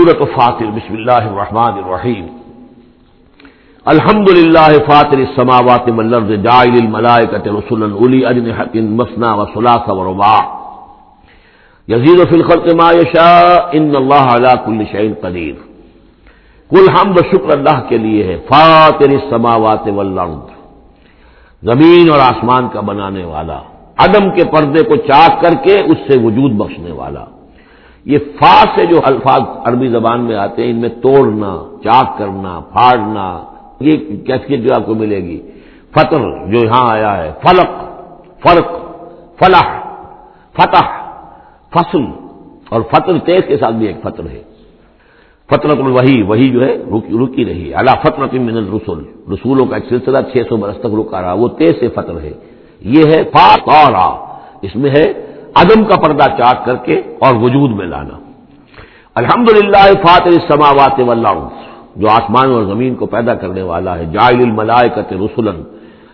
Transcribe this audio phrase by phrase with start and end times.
[0.00, 2.26] سورت فاطر بسم اللہ الرحمن الرحیم.
[3.86, 10.40] الحمد للہ فاطر السماوات والارض جاعل الملائکۃ رسلا اولی اجنحۃ مثنى وثلاث ورباع
[11.88, 13.58] یزید فی الخلق ما یشاء.
[13.78, 15.56] ان اللہ علی کل شیء قدیر.
[16.70, 18.36] کل حمد و شکر اللہ کے لیے ہے.
[18.48, 20.46] فاطر السماوات والارض.
[21.62, 23.60] زمین اور آسمان کا بنانے والا.
[24.06, 27.24] عدم کے پردے کو چاک کر کے اس سے وجود بخشنے والا.
[28.04, 32.60] یہ فا سے جو الفاظ عربی زبان میں آتے ہیں، ان میں توڑنا، چاک کرنا،
[32.60, 33.44] پھاڑنا،
[33.80, 33.92] یہ
[34.26, 35.40] کیفیت جو آپ کو ملے گی۔
[35.94, 37.70] فطر جو یہاں آیا ہے، فلق،
[38.42, 38.70] فرق،
[39.38, 39.68] فلاح،
[40.56, 40.86] فتح،
[41.74, 42.04] فصل،
[42.68, 44.42] اور فطر تیز کے ساتھ بھی ایک فطر ہے۔
[45.50, 46.76] فطرت الوحی وہی جو ہے،
[47.24, 51.22] رکی رہی اللہ فطرت من الرسول رسولوں کا ایک سلسلہ، چھ سو برس تک رکا
[51.22, 52.32] رہا، وہ تیز سے فطر ہے۔
[52.80, 54.08] یہ ہے فا
[54.62, 58.18] اس میں ہے عدم کا پردہ چاک کر کے اور وجود میں لانا۔
[59.14, 61.00] الحمد للہ فاتر سماوات
[61.96, 65.62] جو آسمان اور زمین کو پیدا کرنے والا ہے جائل الملائکت رسولن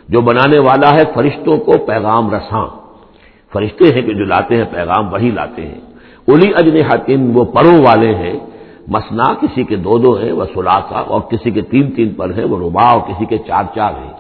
[0.09, 2.67] جو بنانے والا ہے فرشتوں کو پیغام رساں۔
[3.53, 5.81] فرشتے ہیں کہ جو لاتے ہیں، پیغام وہی لاتے ہیں۔
[6.28, 8.39] الی اجن حتین وہ پروں والے ہیں۔
[8.89, 12.45] مسنا کسی کے دو دو ہیں، وہ سلاسا اور کسی کے تین تین پر ہیں،
[12.45, 14.12] وہ ربا اور کسی کے چار چار ہیں۔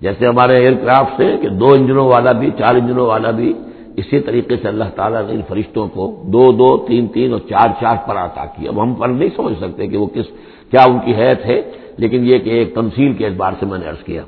[0.00, 3.52] جیسے ہمارے ایئر کرافٹ سے کہ دو انجنوں والا بھی، چار انجنوں والا بھی
[4.00, 7.68] اسی طریقے سے اللہ تعالیٰ نے ان فرشتوں کو دو دو تین تین اور چار
[7.80, 10.26] چار پر عطا کیا۔ اب ہم پر نہیں سمجھ سکتے کہ وہ کس
[10.70, 11.60] کیا ان کی حیت ہے،
[11.98, 14.22] لیکن یہ کہ ایک تنصیل کے اعتبار سے میں نے عرض کیا۔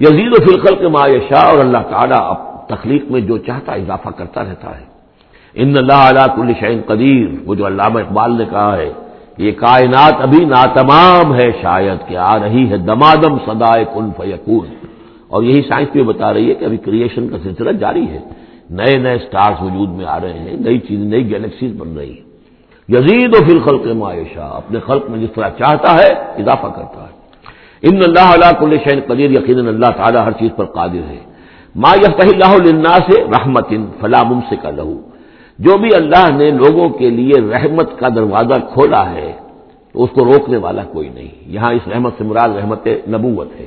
[0.00, 4.44] یزید و فلقل کے معاشہ اور اللہ تعالیٰ اب تخلیق میں جو چاہتا اضافہ کرتا
[4.44, 4.84] رہتا ہے۔
[5.54, 8.90] ان اللہ علیہ کل شعین قدیر، وہ جو علامہ اقبال نے کہا ہے،
[9.38, 14.66] یہ کائنات ابھی ناتمام ہے شاید کہ آ رہی ہے دمادم سدائے کن فیقون
[15.28, 18.20] اور یہی سائنس بھی بتا رہی ہے کہ ابھی کریشن کا سلسلہ جاری ہے۔
[18.72, 22.32] نئے نئے سٹارز وجود میں آ رہے ہیں، نئی چیزیں، نئی گیلیکسیز بن رہی ہیں۔
[22.88, 26.08] یزید و فی الخلق معاشہ اپنے خلق میں جس طرح چاہتا ہے
[26.42, 27.12] اضافہ کرتا ہے۔
[27.82, 31.20] ان اللہ علیہ کل شعین قدیر یقین اللہ تعالیٰ ہر چیز پر قادر ہے۔
[31.74, 33.68] ما یف اللہ سے رحمت
[34.00, 35.00] فلاں سے کا لہو۔
[35.58, 39.32] جو بھی اللہ نے لوگوں کے لیے رحمت کا دروازہ کھولا ہے
[39.92, 43.66] تو اس کو روکنے والا کوئی نہیں۔ یہاں اس رحمت سے مراد رحمت نبوت ہے۔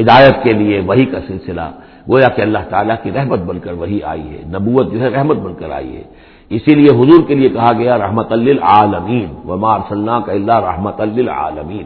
[0.00, 1.66] ہدایت کے لیے وہی کا سلسلہ
[2.08, 5.36] گویا کہ اللہ تعالیٰ کی رحمت بن کر وہی آئی ہے، نبوت جو ہے رحمت
[5.36, 6.02] بن کر آئی ہے۔
[6.50, 11.82] اسی لیے حضور کے لیے کہا گیا، رحمت للعالمین، وما ارسلنا کا اللہ رحمت للعالمین۔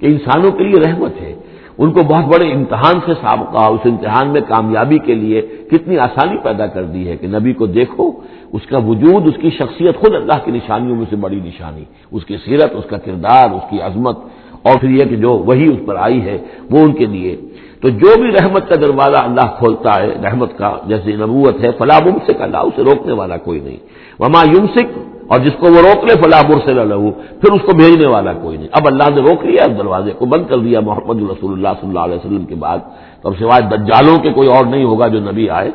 [0.00, 1.34] کہ انسانوں کے لیے رحمت ہے۔
[1.78, 6.38] ان کو بہت بڑے امتحان سے سابقہ، اس امتحان میں کامیابی کے لیے کتنی آسانی
[6.42, 8.10] پیدا کر دی ہے کہ نبی کو دیکھو،
[8.52, 12.24] اس کا وجود، اس کی شخصیت خود اللہ کی نشانیوں میں سے بڑی نشانی۔ اس
[12.24, 14.18] کی سیرت، اس کا کردار، اس کی عظمت۔
[14.62, 16.38] اور پھر یہ کہ جو وہی اس پر آئی ہے،
[16.70, 17.36] وہ ان کے لیے
[17.82, 22.00] تو جو بھی رحمت کا دروازہ اللہ کھولتا ہے، رحمت کا جیسے نبوت ہے فلاں
[22.06, 23.76] ممسک اللہ، اسے روکنے والا کوئی نہیں۔
[24.18, 24.98] وما یمسک،
[25.28, 28.56] اور جس کو وہ روک لے فلاں مرسل لہو۔ پھر اس کو بھیجنے والا کوئی
[28.56, 31.68] نہیں۔ اب اللہ نے روک لیا اس دروازے کو بند کر دیا۔ محمد رسول اللہ
[31.80, 32.78] صلی اللہ علیہ وسلم کے بعد۔
[33.22, 35.70] تو اب سوائے دجالوں کے کوئی اور نہیں ہوگا جو نبی آئے۔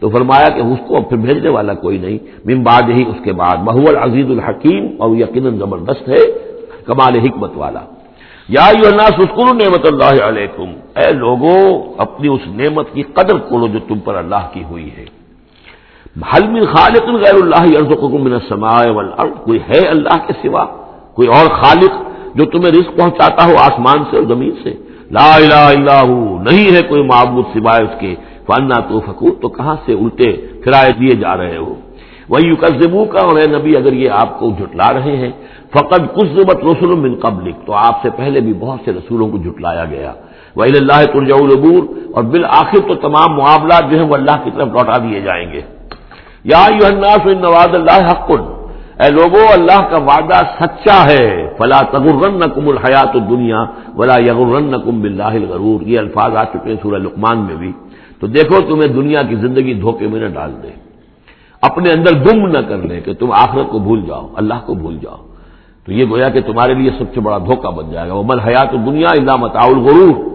[0.00, 3.32] تو فرمایا کہ اس کو پھر بھیجنے والا کوئی نہیں۔ من بعد ہی اس کے
[3.32, 6.24] بعد۔ محول عزیز الحکیم، اور یقیناً زبردست ہے،
[6.86, 7.80] کمال حکمت والا۔
[8.48, 13.66] یا یو الناس اسکول نعمت اللہ علیکم۔ اے لوگوں اپنی اس نعمت کی قدر کرو
[13.66, 15.04] جو تم پر اللہ کی ہوئی ہے۔
[16.32, 20.64] حل من خالق غیر اللہ یرزقکم من السماء والارض۔ کوئی ہے اللہ کے سوا؟
[21.14, 21.92] کوئی اور خالق
[22.34, 24.74] جو تمہیں رزق پہنچاتا ہو آسمان سے اور زمین سے؟
[25.10, 28.14] لا الہ الا ہو، نہیں ہے کوئی معبود سوائے اس کے۔
[28.46, 30.32] فانا تو فکور تو کہاں سے الٹے
[30.64, 31.74] پھرائے دیے جا رہے ہو؟
[32.28, 35.30] وہی یوکزبو کا اور اے نبی، اگر یہ آپ کو جھٹلا رہے ہیں
[35.70, 39.84] فقط کچھ رسول من قبل تو آپ سے پہلے بھی بہت سے رسولوں کو جھٹلایا
[39.84, 40.12] گیا۔
[40.56, 41.82] وہی اللہ ترجع العبور
[42.14, 45.60] اور بالآخر تو تمام معاملات جو ہیں وہ اللہ کی طرف لوٹا دیے جائیں گے۔
[46.44, 48.30] یا الناس، ان نواز اللہ حق،
[49.00, 53.64] اے لوگوں اللہ کا وعدہ سچا ہے۔ فلا تغرن نقم الحیات دنیا
[53.96, 57.72] ولا یغرن نقم بلّہ الغرور۔ یہ الفاظ آ چکے ہیں سورہ لقمان میں بھی۔
[58.20, 60.87] تو دیکھو، تمہیں دنیا کی زندگی دھوکے میں نہ ڈال دے۔
[61.62, 64.98] اپنے اندر گم نہ کر لے کہ تم آخرت کو بھول جاؤ، اللہ کو بھول
[65.02, 65.16] جاؤ۔
[65.86, 68.40] تو یہ گویا کہ تمہارے لیے سب سے بڑا دھوکہ بن جائے گا۔ وہ من
[68.40, 70.28] حیات دنیا اللہ متاول غرور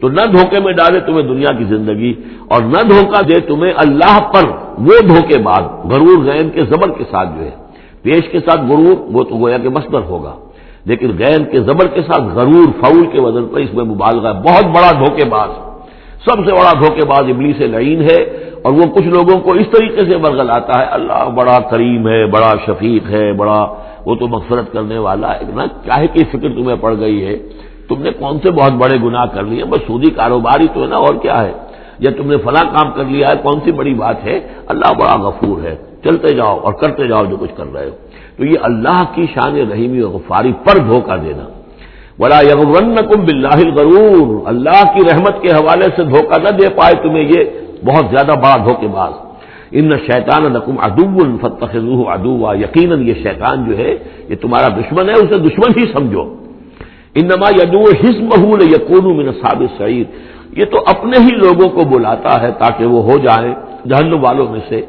[0.00, 2.14] تو نہ دھوکے میں ڈالے تمہیں دنیا کی زندگی
[2.48, 4.48] اور نہ دھوکہ دے تمہیں اللہ پر
[4.78, 7.50] وہ دھوکے بعد غرور، غین کے زبر کے ساتھ جو ہے۔
[8.02, 10.34] پیش کے ساتھ غرور، وہ تو گویا کہ مصدر ہوگا۔
[10.84, 14.34] لیکن غین کے زبر کے ساتھ غرور فول کے وزن پر اس میں مبالغہ ہے۔
[14.34, 15.50] بہت بڑا دھوکے باز
[16.24, 19.66] سب سے بڑا دھوکے باز ابلی سے لعین ہے۔ اور وہ کچھ لوگوں کو اس
[19.72, 23.74] طریقے سے برگل آتا ہے، اللہ بڑا کریم ہے، بڑا شفیق ہے، بڑا
[24.06, 27.36] وہ تو مغفرت کرنے والا ہے۔ نا چاہے کی فکر تمہیں پڑ گئی ہے؟
[27.88, 30.86] تم نے کون سے بہت بڑے گناہ کر لیے؟ بس سودی کاروبار ہی تو ہے
[30.86, 31.52] نا، اور کیا ہے؟
[31.98, 35.28] یا تم نے فلاں کام کر لیا ہے، کون سی بڑی بات ہے؟ اللہ بڑا
[35.28, 37.90] غفور ہے۔ چلتے جاؤ اور کرتے جاؤ جو کچھ کر رہے ہو۔
[38.36, 41.44] تو یہ اللہ کی شان رحیمی و غفاری پر دھوکہ دینا۔
[42.18, 46.92] بلا یغن کم بلّہ غرور اللہ کی رحمت کے حوالے سے دھوکہ نہ دے پائے
[47.02, 47.44] تمہیں یہ
[47.84, 49.12] بہت زیادہ بڑا دھوکے باز۔
[49.70, 51.76] ان شیطان نقم ادو الفتخ
[52.06, 53.94] ادو یقیناً یہ شیطان جو ہے،
[54.28, 56.34] یہ تمہارا دشمن ہے، اسے دشمن ہی سمجھو۔
[57.14, 58.28] انما یدو حسم
[58.60, 60.06] یقون من صاب سعید
[60.56, 63.54] یہ تو اپنے ہی لوگوں کو بلاتا ہے تاکہ وہ ہو جائیں
[63.88, 64.80] جہنم والوں میں سے۔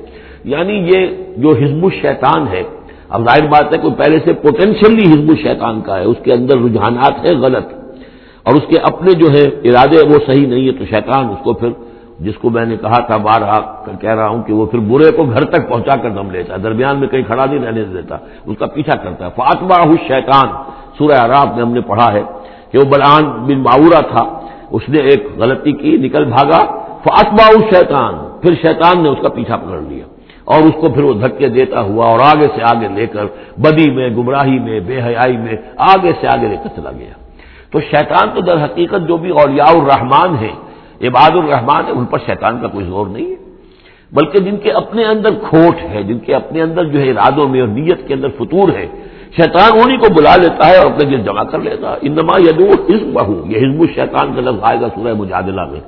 [0.44, 1.08] یعنی یہ
[1.38, 2.64] جو حزب الشیطان ہے،
[3.10, 6.58] اب ظاہر بات ہے، کوئی پہلے سے پوٹینشلی حزب الشیطان کا ہے، اس کے اندر
[6.58, 7.66] رجحانات ہیں غلط۔
[8.44, 11.54] اور اس کے اپنے جو ہے، ارادے وہ صحیح نہیں ہے، تو شیطان اس کو
[11.54, 11.70] پھر
[12.20, 13.42] جس کو میں نے کہا تھا بار
[14.02, 16.60] کہہ رہا ہوں کہ وہ پھر برے کو گھر تک پہنچا کر دم لیتا ہے
[16.60, 20.48] درمیان میں کہیں کھڑا نہیں رہنے دیتا، اس کا پیچھا کرتا ہے۔ فاطمہ شیطان
[20.98, 22.24] سورہ عراب میں ہم نے پڑھا ہے
[22.72, 24.40] کہ وہ بلان بن باورا تھا۔
[24.72, 26.66] اس نے ایک غلطی کی، نکل بھاگا۔
[27.04, 30.06] فاطمہ شیطان پھر شیطان نے اس کا پیچھا پکڑ لیا۔
[30.46, 33.26] اور اس کو پھر وہ دھکے دیتا ہوا اور آگے سے آگے لے کر
[33.58, 37.14] بدی میں، گمراہی میں، بے حیائی میں آگے سے آگے لے کر چلا گیا۔
[37.72, 40.65] تو شیطان تو در حقیقت جو بھی اولیاء الرحمان ہیں
[41.02, 43.36] عباد الرحمان ہے، ان پر شیطان کا کوئی زور نہیں ہے۔
[44.12, 47.60] بلکہ جن کے اپنے اندر کھوٹ ہے، جن کے اپنے اندر جو ہے ارادوں میں
[47.60, 48.88] اور نیت کے اندر فطور ہے،
[49.36, 52.66] شیطان انہیں کو بلا لیتا ہے اور اپنے دل جمع کر لیتا ہے۔ انما یدو
[52.66, 55.80] حزب بہو یہ حزب الشیطان کا لفظ آئے گا سورہ مجادلہ میں۔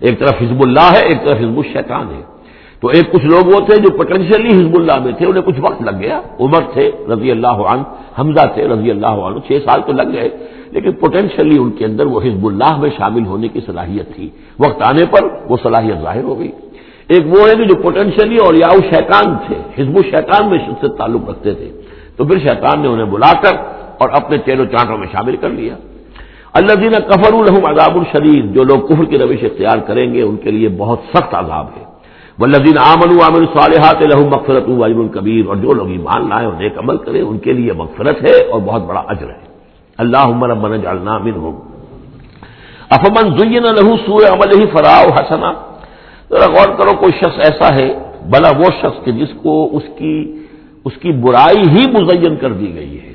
[0.00, 2.33] ایک طرف حزب اللہ ہے، ایک طرف حزب الشیطان ہے۔
[2.80, 5.82] تو ایک کچھ لوگ وہ تھے جو پوٹینشلی حزب اللہ میں تھے، انہیں کچھ وقت
[5.82, 7.82] لگ گیا۔ عمر تھے رضی اللہ عنہ،
[8.20, 10.28] حمزہ تھے رضی اللہ عنہ، چھ سال تو لگ گئے،
[10.70, 14.28] لیکن پوٹینشلی ان کے اندر وہ حزب اللہ میں شامل ہونے کی صلاحیت تھی۔
[14.58, 16.50] وقت آنے پر وہ صلاحیت ظاہر ہو گئی۔
[17.08, 21.30] ایک وہ ہے کہ جو پوٹینشلی اور یا شیطان تھے، حزب الشیطان میں سے تعلق
[21.30, 21.70] رکھتے تھے۔
[22.16, 23.56] تو پھر شیطان نے انہیں بلا کر
[23.98, 25.74] اور اپنے تیروں چانٹوں میں شامل کر لیا۔
[26.52, 30.36] اللہ دینا کفر الحم عذاب الشریف جو لوگ کفر کی روش اختیار کریں گے، ان
[30.36, 31.93] کے لیے بہت سخت عذاب ہے۔
[32.38, 36.54] وہ لذین عامن عامن صالحات لہم مغفرت واجب القبیر اور جو لوگ ایمان لائیں اور
[36.54, 39.38] نیک عمل کریں ان کے لیے مغفرت ہے اور بہت بڑا اجر ہے۔
[39.98, 41.62] اللہ عمر من جالنا من ہو
[42.90, 45.52] افمن زین لہو سور عمل ہی فراؤ حسنا۔
[46.30, 47.94] ذرا غور کرو، کوئی شخص ایسا ہے
[48.30, 50.42] بلا وہ شخص کہ جس کو اس کی
[50.84, 53.12] اس کی برائی ہی مزین کر دی گئی ہے۔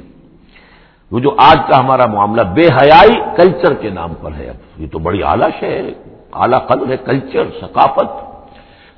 [1.11, 4.87] وہ جو آج کا ہمارا معاملہ بے حیائی کلچر کے نام پر ہے۔ اب یہ
[4.91, 5.93] تو بڑی اعلیٰ شے ہے۔
[6.33, 8.28] اعلیٰ قدر ہے، کلچر، ثقافت۔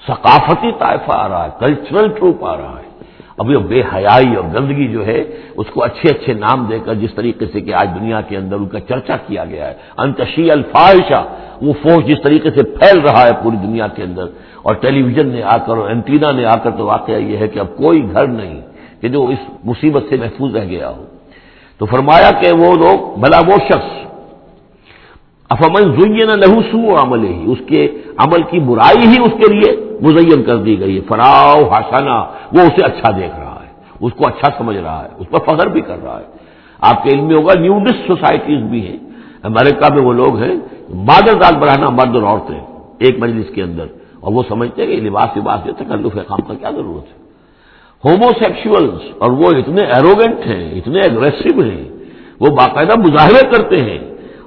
[0.07, 2.91] ثقافتی طائفہ آ رہا ہے کلچرل ٹروپ آ رہا ہے۔
[3.37, 5.23] اب یہ بے حیائی اور گندگی جو ہے،
[5.57, 8.55] اس کو اچھے اچھے نام دے کر جس طریقے سے کہ آج دنیا کے اندر
[8.55, 11.25] ان کا چرچا کیا گیا ہے۔ انتشی الفاحشہ،
[11.61, 14.25] وہ فوج جس طریقے سے پھیل رہا ہے پوری دنیا کے اندر۔
[14.61, 17.47] اور ٹیلی ویژن نے آ کر اور اینٹینا نے آ کر تو واقعہ یہ ہے
[17.47, 18.61] کہ اب کوئی گھر نہیں
[19.01, 21.05] کہ جو اس مصیبت سے محفوظ رہ گیا ہو۔
[21.77, 24.10] تو فرمایا کہ وہ لوگ بھلا وہ شخص
[25.53, 27.81] افامن زین لہو سو عمل ہی اس کے
[28.23, 29.69] عمل کی برائی ہی اس کے لیے
[30.01, 32.17] مزین کر دی گئی ہے۔ فراؤ ہاسانہ
[32.53, 33.69] وہ اسے اچھا دیکھ رہا ہے،
[34.05, 36.27] اس کو اچھا سمجھ رہا ہے، اس پر فخر بھی کر رہا ہے۔
[36.89, 38.99] آپ کے علم میں ہوگا نیوڈسٹ سوسائٹیز بھی ہیں۔
[39.49, 40.55] امریکہ میں وہ لوگ ہیں
[41.09, 42.59] بادل دال بڑھانا مرد اور عورتیں
[43.03, 43.87] ایک مجلس کے اندر،
[44.21, 47.17] اور وہ سمجھتے ہیں کہ لباس وباس جو تکلف کام کا کیا ضرورت ہے؟
[48.03, 51.83] ہوموسیکشولس اور وہ اتنے ایروگینٹ ہیں، اتنے اگریسو ہیں،
[52.41, 53.99] وہ باقاعدہ مظاہرے کرتے ہیں۔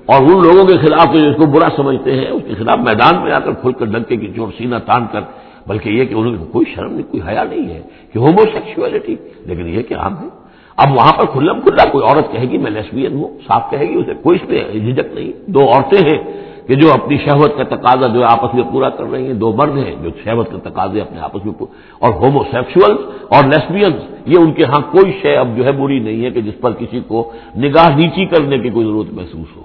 [0.06, 3.22] اور ان لوگوں کے خلاف جو اس کو برا سمجھتے ہیں، اس کے خلاف میدان
[3.22, 5.20] میں آ کر کھل کر ڈنکے کی چوٹ سینہ تان کر،
[5.66, 9.16] بلکہ یہ کہ انہوں کو کوئی شرم نہیں، کوئی حیا نہیں ہے کہ ہومو سیکشولیٹی
[9.46, 10.28] لیکن یہ کہ عام ہے۔
[10.76, 13.94] اب وہاں پر کھلم کھلا، کوئی عورت کہے گی میں لیسبین ہوں، صاف کہے گی
[13.94, 16.19] اسے، کوئی اس میں جھجک نہیں۔ دو عورتیں ہیں
[16.67, 19.76] کہ جو اپنی شہوت کا تقاضا جو آپس میں پورا کر رہی ہیں، دو مرد
[19.76, 21.55] ہیں جو شہوت کا تقاضے اپنے آپس میں
[21.98, 22.93] اور ہومو سیکشل
[23.29, 23.94] اور لیسبینس
[24.26, 26.72] یہ ان کے ہاں کوئی شے اب جو ہے بری نہیں ہے کہ جس پر
[26.72, 29.62] کسی کو نگاہ نیچی کرنے کی کوئی ضرورت محسوس ہو۔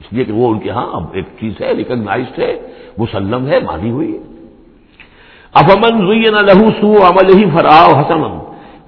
[0.00, 2.56] اس لیے کہ وہ ان کے ہاں اب ایک چیز ہے ریکگنائزڈ ہے،
[2.98, 4.18] مسلم ہے، مانی ہوئی ہے۔
[5.54, 8.38] اب امن روئی نہ لہو سو عمل ہی فراؤ حسن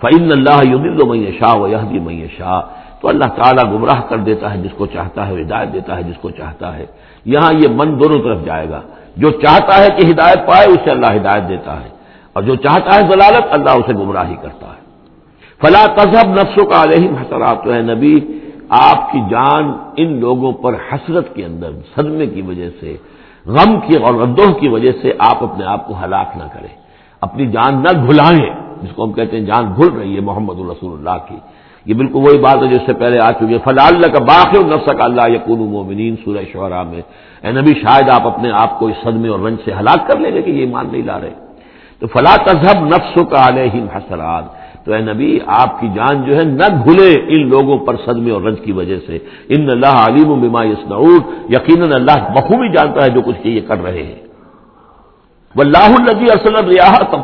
[0.01, 2.61] فعن اللہ یدل میں شاہ و یہ میں شاہ
[3.01, 6.17] تو اللہ تعالیٰ گمراہ کر دیتا ہے جس کو چاہتا ہے، ہدایت دیتا ہے جس
[6.21, 6.87] کو چاہتا ہے۔
[7.25, 8.81] یہاں یہ من دونوں طرف جائے گا۔
[9.17, 11.89] جو چاہتا ہے کہ ہدایت پائے، اسے اللہ ہدایت دیتا ہے۔
[12.33, 14.81] اور جو چاہتا ہے ضلالت، اللہ اسے گمراہی کرتا ہے۔
[15.61, 18.21] فلاں تذہب نفسوں کا علیہ حسرات، تو ہے نبی
[18.69, 22.97] آپ کی جان ان لوگوں پر حسرت کے اندر، صدمے کی وجہ سے،
[23.47, 26.75] غم کی اور ردوہ کی وجہ سے آپ اپنے آپ کو ہلاک نہ کریں۔
[27.21, 28.51] اپنی جان نہ گھلائیں
[28.83, 31.37] جس کو ہم کہتے ہیں جان گھل رہی ہے محمد الرسول اللہ کی۔
[31.85, 34.65] یہ بالکل وہی بات ہے جس سے پہلے آ چکی ہے۔ فلاں اللہ کا باقی
[34.65, 37.01] نفس کا اللہ یقون مومنین سورہ شعرا میں،
[37.43, 40.31] اے نبی، شاید آپ اپنے آپ کو اس صدمے اور رنج سے ہلاک کر لیں
[40.31, 41.35] گے کہ یہ ایمان نہیں لا رہے۔
[41.99, 46.43] تو فلاں تذہب نفسوں کا علیہ حسرات۔ تو اے نبی، آپ کی جان جو ہے
[46.43, 49.19] نہ گھلے ان لوگوں پر صدمے اور رنج کی وجہ سے۔
[49.49, 54.03] ان اللہ علیم بما یسنعون یقیناً اللہ بخوبی جانتا ہے جو کچھ یہ کر رہے
[54.03, 54.29] ہیں۔
[55.57, 57.15] وہ اللہ النبی اصل ریاحت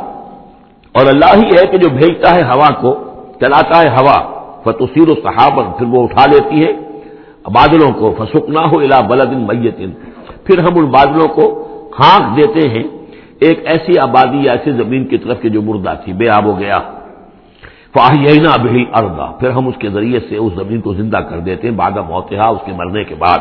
[0.93, 2.95] اور اللہ ہی ہے کہ جو بھیجتا ہے ہوا کو،
[3.41, 6.73] چلاتا ہے ہوا۔ فتوسیر و صحابن پھر وہ اٹھا لیتی ہے
[7.45, 9.77] بادلوں کو۔ فسک نہ ہو الا بلد میت۔
[10.45, 11.69] پھر ہم ان بادلوں کو
[12.01, 12.83] ہانک دیتے ہیں۔
[13.41, 16.59] ایک ایسی آبادی یا ایسی زمین کی طرف کی جو مردہ تھی، بے آب ہو
[16.59, 16.79] گیا۔
[17.95, 21.69] فاہینا بہل اردا پھر ہم اس کے ذریعے سے اس زمین کو زندہ کر دیتے
[21.69, 23.39] ہیں بادہ موتحا اس کے مرنے کے بعد۔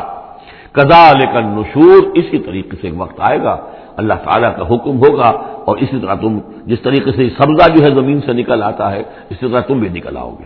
[0.72, 3.56] کدا لیکن نشور اسی طریقے سے ایک وقت آئے گا۔
[3.96, 5.30] اللہ تعالیٰ کا حکم ہوگا
[5.64, 9.02] اور اسی طرح تم جس طریقے سے سبزہ جو ہے زمین سے نکل آتا ہے،
[9.30, 10.44] اسی طرح تم بھی نکل آؤ گے۔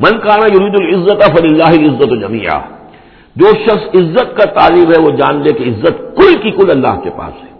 [0.00, 2.60] من کانا یرید العزت فل اللہ عزت جمیا
[3.36, 7.00] جو شخص عزت کا تعلیم ہے، وہ جان لے کہ عزت کل کی کل اللہ
[7.00, 7.57] کے پاس ہے۔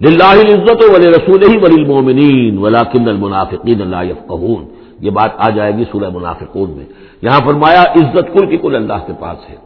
[0.00, 4.64] للہ عزت ولی رسول ہی ولی المومنین ولاکن المنافقین اللہ یفقہون۔
[5.00, 6.84] یہ بات آ جائے گی سورہ منافقون میں۔
[7.22, 9.56] یہاں فرمایا، عزت کل کی کل اللہ کے پاس ہے۔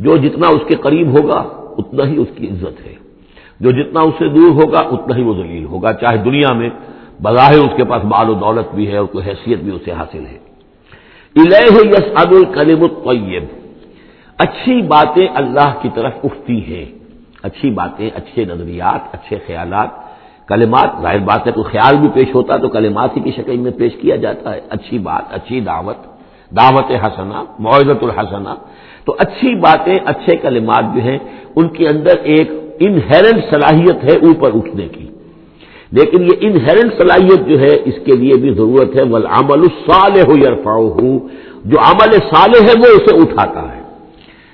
[0.00, 1.44] جو جتنا اس کے قریب ہوگا،
[1.78, 2.94] اتنا ہی اس کی عزت ہے۔
[3.60, 6.70] جو جتنا اس سے دور ہوگا، اتنا ہی وہ ذلیل ہوگا۔ چاہے دنیا میں
[7.22, 10.26] بظاہر اس کے پاس مال و دولت بھی ہے اور کوئی حیثیت بھی اسے حاصل
[10.26, 10.38] ہے۔
[11.36, 13.42] الہ یس عد الکلم الطیب۔
[14.38, 17.01] اچھی باتیں اللہ کی طرف اٹھتی ہیں۔
[17.42, 19.90] اچھی باتیں، اچھے نظریات، اچھے خیالات،
[20.48, 23.70] کلمات، ظاہر بات ہے تو خیال بھی پیش ہوتا تو کلمات ہی کی شکل میں
[23.70, 25.96] پیش کیا جاتا ہے۔ اچھی بات، اچھی دعوت
[26.56, 28.54] دعوت حسنا معذت الحسنا
[29.04, 31.18] تو اچھی باتیں، اچھے کلمات جو ہیں،
[31.56, 35.08] ان کے اندر ایک انہیرنٹ صلاحیت ہے اوپر اٹھنے کی۔
[35.92, 40.22] لیکن یہ انہیرنٹ صلاحیت جو ہے، اس کے لیے بھی ضرورت ہے ول عمل الصالح
[40.22, 41.18] ہو
[41.64, 43.81] جو عمل صالح ہے، وہ اسے اٹھاتا ہے۔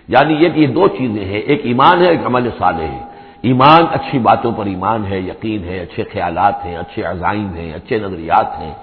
[0.08, 3.00] یعنی یہ کہ یہ دو چیزیں ہیں، ایک ایمان ہے، ایک عمل صالح ہے۔
[3.42, 7.98] ایمان اچھی باتوں پر ایمان ہے، یقین ہے، اچھے خیالات ہیں، اچھے عزائم ہیں، اچھے
[7.98, 8.74] نظریات ہیں۔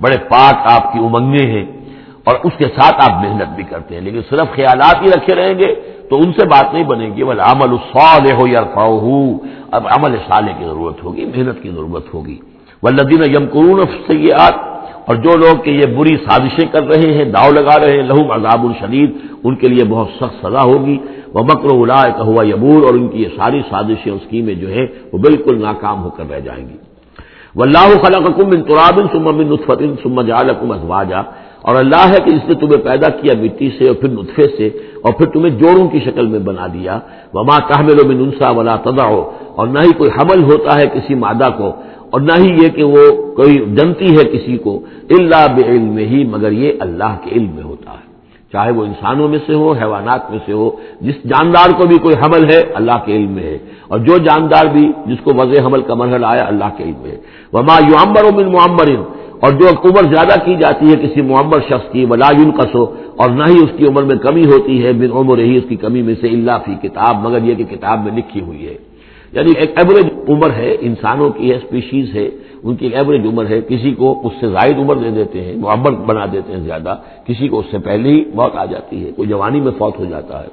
[0.00, 1.64] بڑے پاک آپ کی امنگیں ہیں
[2.24, 5.54] اور اس کے ساتھ آپ محنت بھی کرتے ہیں۔ لیکن صرف خیالات ہی رکھے رہیں
[5.54, 5.74] گے
[6.10, 8.60] تو ان سے بات نہیں بنے گی۔ بل عمل الصالح ہو یا
[9.70, 12.38] اب عمل صالح کی ضرورت ہوگی، محنت کی ضرورت ہوگی۔
[12.82, 14.54] ولدین یمکرون سیاحت
[15.06, 18.32] اور جو لوگ کہ یہ بری سازشیں کر رہے ہیں، داؤ لگا رہے ہیں لہو
[18.32, 20.98] عذاب الشدید ان کے لیے بہت سخت سزا ہوگی۔
[21.34, 25.18] وہ مکر الا ہوا یبور اور ان کی یہ ساری سازشیں اسکیمیں جو ہیں وہ
[25.18, 26.76] بالکل ناکام ہو کر رہ جائیں گی۔
[27.56, 31.22] و اللہ خلقکم من تراب ثم من نطفت ثم جعلکم ازواجا
[31.62, 34.66] اور اللہ ہے کہ اس نے تمہیں پیدا کیا مٹی سے اور پھر نطفے سے
[35.02, 36.98] اور پھر تمہیں جوڑوں کی شکل میں بنا دیا۔
[37.34, 41.48] وما تحمل من انسا ولا تدا اور نہ ہی کوئی حمل ہوتا ہے کسی مادہ
[41.58, 41.72] کو۔
[42.10, 46.52] اور نہ ہی یہ کہ وہ کوئی جنتی ہے کسی کو۔ اللہ بعلم ہی مگر
[46.52, 47.73] یہ اللہ کے علم میں ہوتا ہے۔
[48.54, 50.70] چاہے وہ انسانوں میں سے ہو، حیوانات میں سے ہو،
[51.00, 53.58] جس جاندار کو بھی کوئی حمل ہے، اللہ کے علم میں ہے۔
[53.88, 57.10] اور جو جاندار بھی جس کو وضع حمل کا مرحلہ آیا، اللہ کے علم میں
[57.10, 57.16] ہے۔
[57.52, 59.02] وما یو امبر من معمر۔
[59.40, 62.50] اور جو عمر زیادہ کی جاتی ہے، کسی معمر شخص کی، ولا یون
[63.16, 65.76] اور نہ ہی اس کی عمر میں کمی ہوتی ہے، بن عمر ہی اس کی
[65.76, 68.74] کمی میں سے اللہ فی کتاب، مگر یہ کہ کتاب میں لکھی ہوئی ہے۔
[69.32, 72.30] یعنی ایک ایوریج عمر ہے، انسانوں کی ہے اسپیشیز ہے۔
[72.64, 75.56] ان کی ایک ایوریج عمر ہے، کسی کو اس سے زائد عمر دے دیتے ہیں
[75.56, 79.12] معمر بنا دیتے ہیں زیادہ، کسی کو اس سے پہلے ہی موت آ جاتی ہے،
[79.12, 80.48] کوئی جوانی میں فوت ہو جاتا ہے۔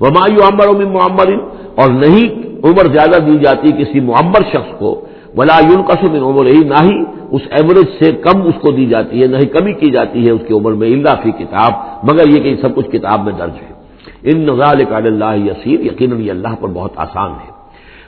[0.00, 1.32] وہ مایو عمر معمر،
[1.74, 5.00] اور نہیں عمر زیادہ دی جاتی کسی معمر شخص کو۔
[5.36, 9.22] ولا یون قسم عمر ہی نہ ہی اس ایوریج سے کم اس کو دی جاتی
[9.22, 11.72] ہے، نہ ہی کمی کی جاتی ہے اس کی عمر میں اللہ فی کتاب،
[12.10, 13.72] مگر یہ کہ سب کچھ کتاب میں درج ہے۔
[14.22, 17.57] ان نظال اللہ یسیر یقیناً اللہ پر بہت آسان ہے۔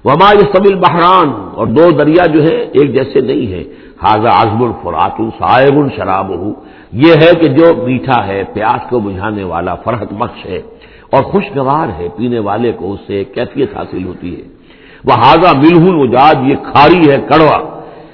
[0.05, 3.65] وما یہ سبل بحران اور دو دریا جو ہے ایک جیسے نہیں ہے۔
[4.03, 6.33] حاضہ عزم الفرات صاحب الشراب
[6.93, 10.61] یہ ہے کہ جو میٹھا ہے، پیاس کو بجھانے والا، فرحت بخش ہے
[11.11, 14.43] اور خوشگوار ہے، پینے والے کو اس سے کیفیت حاصل ہوتی ہے۔
[15.05, 17.59] وہ حاضہ ملہن وجاد یہ کھاری ہے، کڑوا۔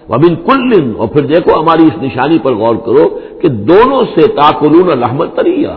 [0.08, 4.90] وبن کل اور پھر دیکھو ہماری اس نشانی پر غور کرو کہ دونوں سے تاکلون
[4.92, 5.76] الحمد تریا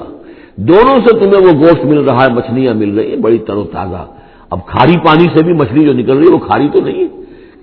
[0.55, 3.63] دونوں سے تمہیں وہ گوشت مل رہا ہے، مچھلیاں مل رہی ہیں، بڑی تر و
[3.63, 4.05] تازہ۔
[4.49, 7.07] اب کھاری پانی سے بھی مچھلی جو نکل رہی ہے، وہ کھاری تو نہیں ہے۔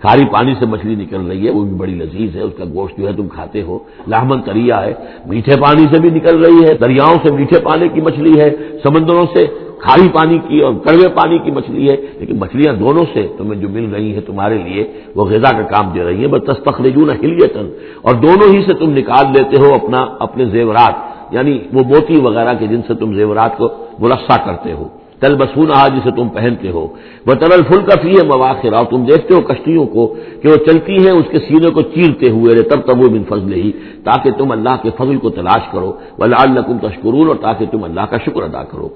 [0.01, 2.99] کھاری پانی سے مچھلی نکل رہی ہے، وہ بھی بڑی لذیذ ہے، اس کا گوشت
[2.99, 3.79] جو ہے تم کھاتے ہو۔
[4.09, 4.93] لاہمن کریا ہے،
[5.27, 8.49] میٹھے پانی سے بھی نکل رہی ہے، دریاؤں سے میٹھے پانی کی مچھلی ہے،
[8.83, 9.47] سمندروں سے
[9.81, 13.69] کھاری پانی کی اور کڑوے پانی کی مچھلی ہے، لیکن مچھلیاں دونوں سے تمہیں جو
[13.69, 14.83] مل رہی ہیں تمہارے لیے،
[15.15, 17.67] وہ غذا کا کام دے رہی ہے بس تستخرجون ہلیتن
[18.03, 20.95] اور دونوں ہی سے تم نکال لیتے ہو اپنا، اپنے زیورات
[21.35, 24.89] یعنی وہ موتی وغیرہ کے جن سے تم زیورات کو مرسا کرتے ہو۔
[25.21, 26.87] تل بسون جسے تم پہنتے ہو۔
[27.27, 30.03] وہ ترل فل کا فی ہے مواخر، اور تم دیکھتے ہو کشتیوں کو
[30.43, 33.53] کہ وہ چلتی ہیں، اس کے سینے کو چیرتے ہوئے تب تب وہ بن فضل
[33.53, 33.71] ہی
[34.05, 38.05] تاکہ تم اللہ کے فضل کو تلاش کرو۔ وہ لال تشکرون، اور تاکہ تم اللہ
[38.11, 38.89] کا شکر ادا کرو۔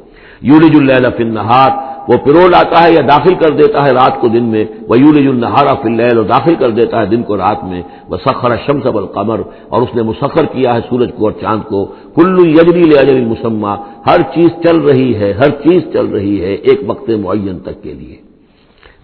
[0.43, 1.71] یولج اللہ فن نہار
[2.11, 5.27] وہ پرول آتا ہے یا داخل کر دیتا ہے رات کو دن میں وہ یولج
[5.27, 9.41] النہارا فل اور داخل کر دیتا ہے دن کو رات میں۔ وہ سخر شمس القمر
[9.69, 11.85] اور اس نے مسخر کیا ہے سورج کو اور چاند کو۔
[12.17, 13.77] کلو یجری اجر مسمہ
[14.07, 17.93] ہر چیز چل رہی ہے، ہر چیز چل رہی ہے ایک وقت معین تک کے
[17.95, 18.17] لیے۔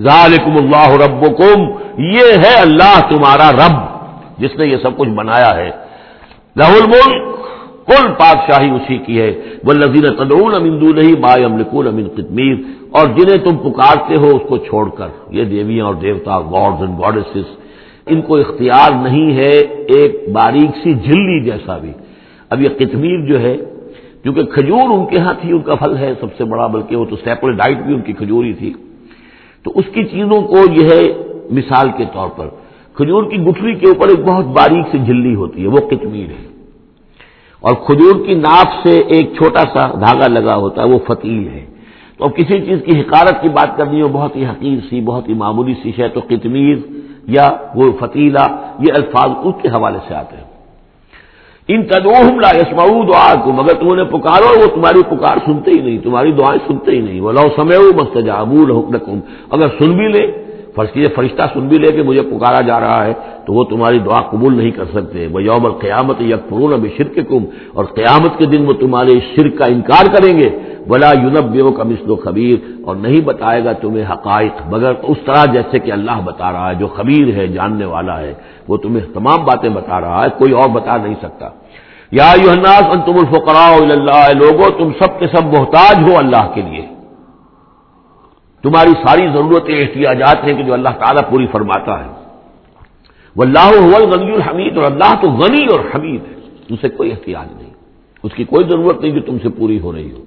[0.03, 1.63] ذالکم اللہ ربکم
[1.99, 3.77] یہ ہے اللہ تمہارا رب،
[4.39, 5.71] جس نے یہ سب کچھ بنایا ہے۔
[6.57, 7.36] لہ الملک
[7.87, 12.55] کل پادشاہی اسی کی ہے؟ وہ لذیذ تدعون امندو نہیں با املکون امن قطمیر
[12.91, 16.99] اور جنہیں تم پکارتے ہو اس کو چھوڑ کر۔ یہ دیویاں اور دیوتا گاڈز اینڈ
[17.01, 17.67] گاڈسز
[18.07, 19.51] ان کو اختیار نہیں ہے
[19.89, 21.93] ایک باریک سی جھلی جیسا بھی۔
[22.51, 23.57] اب یہ قطمیر جو ہے،
[24.23, 27.05] کیونکہ کھجور ان کے ہاں تھی، ان کا پھل ہے سب سے بڑا، بلکہ وہ
[27.05, 28.73] تو سیپل ڈائٹ بھی ان کی کھجور ہی تھی۔
[29.65, 31.03] تو اس کی چیزوں کو یہ ہے
[31.51, 32.49] مثال کے طور پر۔
[32.95, 36.56] کھجور کی گٹھری کے اوپر ایک بہت باریک سی جھلی ہوتی ہے، وہ کتمیر ہے۔
[37.61, 41.65] اور کھجور کی ناپ سے ایک چھوٹا سا دھاگا لگا ہوتا ہے، وہ فتیل ہے۔
[42.19, 45.29] تو اب کسی چیز کی حکارت کی بات کرنی ہو، بہت ہی حقیر سی، بہت
[45.29, 46.77] ہی معمولی سی ہے تو کتمیر
[47.27, 48.47] یا وہ فتیلا
[48.79, 50.45] یہ الفاظ اس کے حوالے سے آتے ہیں۔
[51.69, 53.09] ان تدوہم لا یسمعود
[53.45, 57.01] کو مگر تم انہیں پکارو وہ تمہاری پکار سنتے ہی نہیں، تمہاری دعائیں سنتے ہی
[57.01, 59.21] نہیں۔ وہ لو سمے مستجابو لحکم
[59.51, 60.46] اگر سن بھی لے
[60.77, 63.13] فرض کیجیے فرشتہ سن بھی لے کے مجھے پکارا جا رہا ہے،
[63.47, 67.19] تو وہ تمہاری دعا قبول نہیں کر سکتے۔ وہ یوم القیامت یک فرون اب شرک
[67.29, 70.51] کم اور قیامت کے دن وہ تمہارے شرک کا انکار کریں گے۔
[70.89, 75.45] بلا یونب کا مسل و خبیر اور نہیں بتائے گا تمہیں حقائق، مگر اس طرح
[75.45, 78.35] جیسے کہ اللہ بتا رہا ہے، جو خبیر ہے، جاننے والا ہے،
[78.69, 81.49] وہ تمہیں تمام باتیں بتا رہا ہے، کوئی اور بتا نہیں سکتا۔
[82.13, 86.63] یا یوحناس ان تم الفقراء اللہ لوگوں تم سب کے سب محتاج ہو اللہ کے
[86.63, 86.96] لیے۔
[88.67, 92.11] تمہاری ساری ضرورتیں، احتیاجات ہیں کہ جو اللہ تعالیٰ پوری فرماتا ہے۔
[93.37, 93.71] وہ اللہ
[94.15, 96.37] غنی الحمید، اور اللہ تو غنی اور حمید ہے۔
[96.71, 97.71] اسے کوئی احتیاط نہیں۔
[98.23, 100.23] اس کی کوئی ضرورت نہیں جو تم سے پوری ہو رہی ہو۔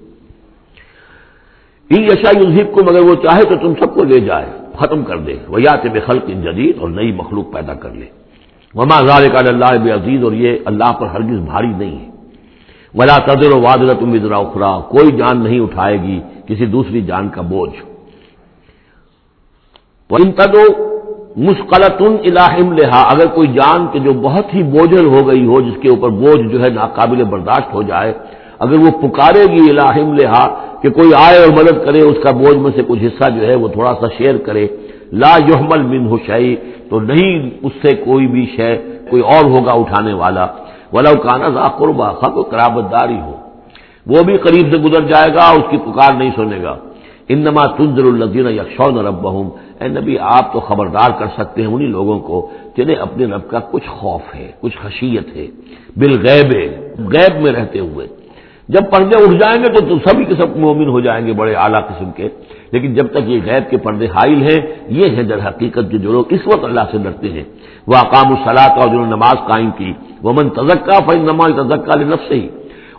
[1.90, 4.46] ان یشا یوزیب کو مگر وہ چاہے تو تم سب کو لے جائے،
[4.78, 8.06] ختم کر دے۔ وہ یا بے خلق جدید، اور نئی مخلوق پیدا کر لے۔
[8.74, 12.10] وما ذالک اللہ بے عزیز اور یہ اللہ پر ہرگز بھاری نہیں ہے۔
[12.94, 17.28] ولا تدر و وادر تم ادرا اخرا کوئی جان نہیں اٹھائے گی کسی دوسری جان
[17.28, 17.89] کا بوجھ۔
[20.10, 20.64] ان تدو
[21.36, 25.76] مسقلتن الہم لہا اگر کوئی جان کے جو بہت ہی بوجھل ہو گئی ہو، جس
[25.82, 28.12] کے اوپر بوجھ جو ہے ناقابل برداشت ہو جائے،
[28.58, 30.44] اگر وہ پکارے گی الہم لہا
[30.82, 33.54] کہ کوئی آئے اور مدد کرے، اس کا بوجھ میں سے کچھ حصہ جو ہے
[33.54, 34.66] وہ تھوڑا سا شیئر کرے،
[35.12, 36.56] لا یحمل من ہو شعی
[36.90, 38.72] تو نہیں اس سے کوئی بھی شے،
[39.10, 40.46] کوئی اور ہوگا اٹھانے والا۔
[40.92, 43.34] ولا کانا ذا قربا خا کو قرابت داری ہو۔
[44.06, 46.74] وہ بھی قریب سے گزر جائے گا، اس کی پکار نہیں سنے گا۔
[47.32, 52.18] انما تنظر الزین یکشون رب اے نبی، آپ تو خبردار کر سکتے ہیں انہیں لوگوں
[52.18, 55.46] کو جنہیں اپنے رب کا کچھ خوف ہے، کچھ خشیت ہے۔
[55.96, 56.50] بالغیب،
[57.12, 58.06] غیب میں رہتے ہوئے۔
[58.68, 61.80] جب پردے اٹھ جائیں گے تو سبھی کے سب مومن ہو جائیں گے بڑے اعلیٰ
[61.86, 62.28] قسم کے۔
[62.72, 66.24] لیکن جب تک یہ غیب کے پردے حائل ہیں، یہ ہے در حقیقت جو لوگ
[66.30, 67.44] اس وقت اللہ سے ڈرتے ہیں۔
[67.86, 72.00] وہ اقام الصلاح اور جنہوں نے نماز قائم کی۔ وہ من تزکا فن نماز تزکا
[72.00, 72.48] نف سے ہی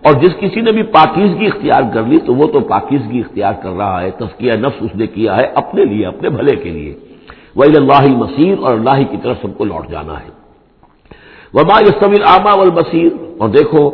[0.03, 3.69] اور جس کسی نے بھی پاکیزگی اختیار کر لی تو وہ تو پاکیزگی اختیار کر
[3.69, 6.93] رہا ہے تسکیہ نفس اس نے کیا ہے اپنے لیے، اپنے بھلے کے لیے۔
[7.55, 10.29] وہ اللہ مسیر اور اللہ کی طرف سب کو لوٹ جانا ہے۔
[11.53, 13.89] وبا یسمل آما والبصیر اور دیکھو،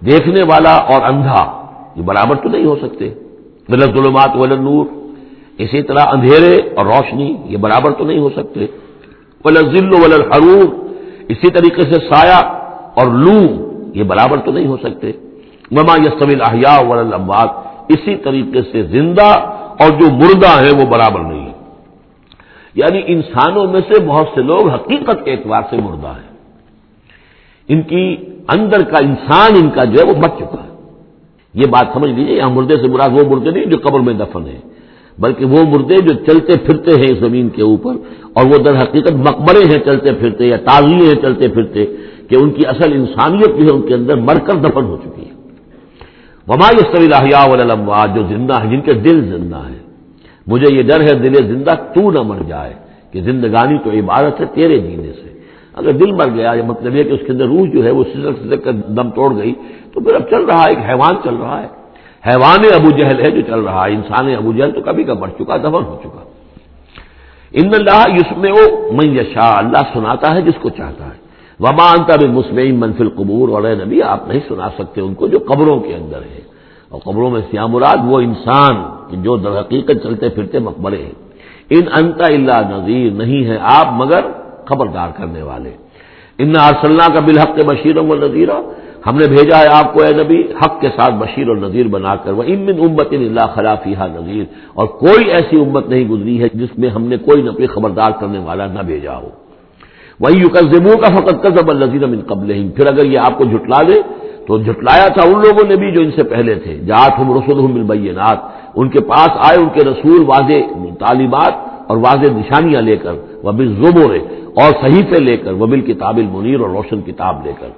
[0.00, 1.62] دیکھنے والا اور اندھا،
[1.96, 3.14] یہ برابر تو نہیں ہو سکتے۔
[3.68, 4.86] غلط ظلمات ول نور
[5.58, 8.66] اسی طرح اندھیرے اور روشنی، یہ برابر تو نہیں ہو سکتے۔
[9.46, 10.64] ذل ول حرور
[11.28, 12.40] اسی طریقے سے سایہ
[12.94, 13.61] اور لو
[13.94, 15.12] یہ برابر تو نہیں ہو سکتے۔
[15.70, 17.12] مما یسمل احیاء ول
[17.88, 19.28] اسی طریقے سے زندہ
[19.82, 21.52] اور جو مردہ ہے وہ برابر نہیں ہے
[22.74, 26.32] یعنی انسانوں میں سے بہت سے لوگ حقیقت کے اعتبار سے مردہ ہیں۔
[27.68, 28.16] ان کی
[28.48, 30.72] اندر کا انسان ان کا جو ہے وہ مر چکا ہے۔
[31.54, 34.46] یہ بات سمجھ لیجیے یہاں مردے سے مراد وہ مردے نہیں جو قبر میں دفن
[34.46, 34.60] ہے
[35.18, 37.94] بلکہ وہ مردے جو چلتے پھرتے ہیں اس زمین کے اوپر
[38.32, 41.86] اور وہ در حقیقت مقبرے ہیں چلتے پھرتے یا تازی ہیں چلتے پھرتے۔
[42.32, 45.22] کہ ان کی اصل انسانیت جو ہے ان کے اندر مر کر دفن ہو چکی
[45.22, 45.32] ہے۔
[46.48, 49.82] وما یہ والاموات جو زندہ ہے جن کے دل زندہ ہے
[50.46, 52.74] مجھے یہ ڈر ہے، دل زندہ تو نہ مر جائے؟
[53.12, 55.38] کہ زندگانی تو عبارت ہے تیرے جینے سے۔
[55.74, 58.04] اگر دل مر گیا، یہ مطلب یہ کہ اس کے اندر روح جو ہے وہ
[58.14, 59.54] سزک سزک کر دم توڑ گئی،
[59.92, 61.66] تو پھر اب چل رہا ہے، ایک حیوان چل رہا ہے۔
[62.26, 65.30] حیوان ابو جہل ہے جو چل رہا ہے، انسان ابو جہل تو کبھی کا بڑھ
[65.38, 66.24] چکا، دفن ہو چکا۔
[67.52, 71.11] ان اللہ یسم میں یشا اللہ سناتا ہے جس کو چاہتا ہے۔
[71.62, 75.26] وبا انتا بھی مسمعین منفل قبور اور اے نبی، آپ نہیں سنا سکتے ان کو
[75.28, 76.40] جو قبروں کے اندر ہے
[76.88, 78.74] اور قبروں میں سیامراد وہ انسان
[79.22, 81.16] جو در حقیقت چلتے پھرتے مقبرے ہیں۔
[81.70, 84.20] ان انتا اللہ نذیر، نہیں ہے آپ مگر
[84.64, 85.70] خبردار کرنے والے۔
[86.38, 88.58] ان ارسلہ کا بالحق بشیر و نذیرہ
[89.06, 92.16] ہم نے بھیجا ہے آپ کو اے نبی، حق کے ساتھ بشیر اور نذیر بنا
[92.16, 94.44] کر۔ وہ امن امت اللہ خلافی نذیر
[94.74, 98.38] اور کوئی ایسی امت نہیں گزری ہے جس میں ہم نے کوئی نہ خبردار کرنے
[98.38, 99.28] والا نہ بھیجا ہو۔
[100.20, 104.00] وہی یو کا فقط قزب النظیر من قبل پھر اگر یہ آپ کو جھٹلا دے
[104.46, 107.58] تو جھٹلایا تھا ان لوگوں نے بھی جو ان سے پہلے تھے۔ جات ہم رسول
[107.58, 107.72] ہوں
[108.74, 110.58] ان کے پاس آئے ان کے رسول واضح
[110.98, 111.54] تعلیمات
[111.88, 114.18] اور واضح نشانیاں لے کر وہ بل زبورے
[114.60, 117.70] اور صحیفے لے کر وہ بل کتاب المنیر اور روشن کتاب لے کر۔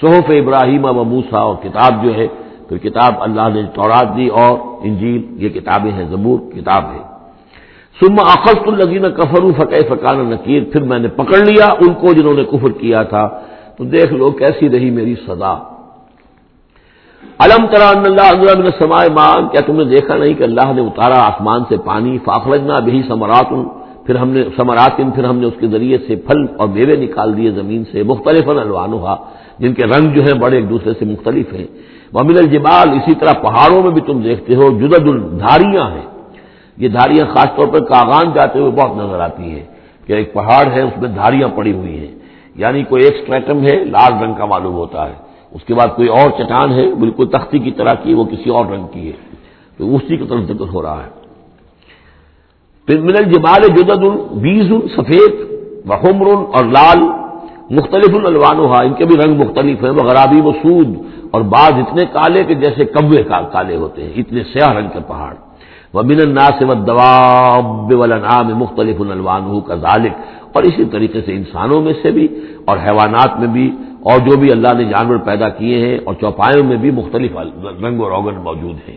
[0.00, 2.26] صحف ابراہیم و موسا اور کتاب جو ہے،
[2.68, 7.15] پھر کتاب اللہ نے تورات دی اور انجیل، یہ کتابیں ہیں، زبور کتاب ہے۔
[8.00, 12.34] سما اخذ الزین کفر فقہ فقان نکیر پھر میں نے پکڑ لیا ان کو جنہوں
[12.34, 13.28] نے کفر کیا تھا۔
[13.76, 15.54] تو دیکھ لو کیسی رہی میری سزا
[17.38, 21.60] علم ترا اللہ سمائے مان کیا تم نے دیکھا نہیں کہ اللہ نے اتارا آسمان
[21.68, 23.48] سے پانی؟ فاخرجنا بھی سمرات
[24.06, 27.36] پھر ہم نے سمرات پھر ہم نے اس کے ذریعے سے پھل اور میوے نکال
[27.36, 28.92] دیے زمین سے مختلف الوان
[29.58, 31.66] جن کے رنگ جو ہیں بڑے ایک دوسرے سے مختلف ہیں۔
[32.14, 36.15] ومن الجبال، اسی طرح پہاڑوں میں بھی تم دیکھتے ہو، جدد الدھاریاں ہیں۔
[36.76, 39.64] یہ دھاریاں خاص طور پر کاغان جاتے ہوئے بہت نظر آتی ہیں
[40.06, 42.14] کہ ایک پہاڑ ہے، اس میں دھاریاں پڑی ہوئی ہیں۔
[42.54, 45.14] یعنی کوئی ایک اسٹریٹم ہے، لال رنگ کا معلوم ہوتا ہے۔
[45.52, 48.66] اس کے بعد کوئی اور چٹان ہے، بالکل تختی کی طرح کی، وہ کسی اور
[48.66, 49.12] رنگ کی ہے۔
[49.78, 51.10] تو اسی کی طرف ذکر ہو رہا ہے۔
[52.86, 55.32] پھر من الجبال جدد، بیز، سفید
[55.86, 56.98] بحمر اور لال،
[57.70, 60.98] مختلف الوان ان کے بھی رنگ مختلف ہیں وہ و سود۔
[61.30, 65.34] اور بعض اتنے کالے کہ جیسے کبے کالے ہوتے ہیں، اتنے سیاہ رنگ کے پہاڑ۔
[65.96, 70.12] وہ بن الناس و دواب والانعام مختلف الوان کا ذالک
[70.52, 72.28] اور اسی طریقے سے انسانوں میں سے بھی
[72.64, 73.70] اور حیوانات میں بھی
[74.02, 77.36] اور جو بھی اللہ نے جانور پیدا کیے ہیں اور چوپایوں میں بھی مختلف
[77.82, 78.96] رنگ و روگن موجود ہیں۔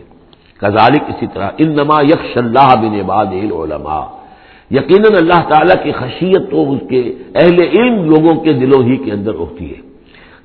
[0.58, 4.04] کزالک اسی طرح ان نما یکش اللہ بن عباد علماء
[4.70, 9.12] یقیناً اللہ تعالیٰ کی خشیت تو اس کے اہل علم لوگوں کے دلوں ہی کے
[9.12, 9.80] اندر ہوتی ہے۔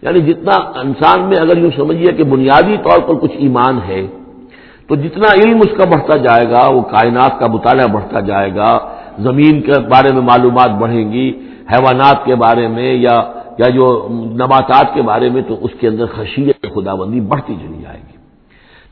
[0.01, 4.07] یعنی جتنا انسان میں اگر یوں سمجھیے کہ بنیادی طور پر کچھ ایمان ہے
[4.87, 8.77] تو جتنا علم اس کا بڑھتا جائے گا، وہ کائنات کا مطالعہ بڑھتا جائے گا،
[9.19, 11.31] زمین کے بارے میں معلومات بڑھیں گی،
[11.71, 16.05] حیوانات کے بارے میں یا یا جو نباتات کے بارے میں، تو اس کے اندر
[16.05, 18.17] خشیت خدا بندی بڑھتی چلی جائے گی۔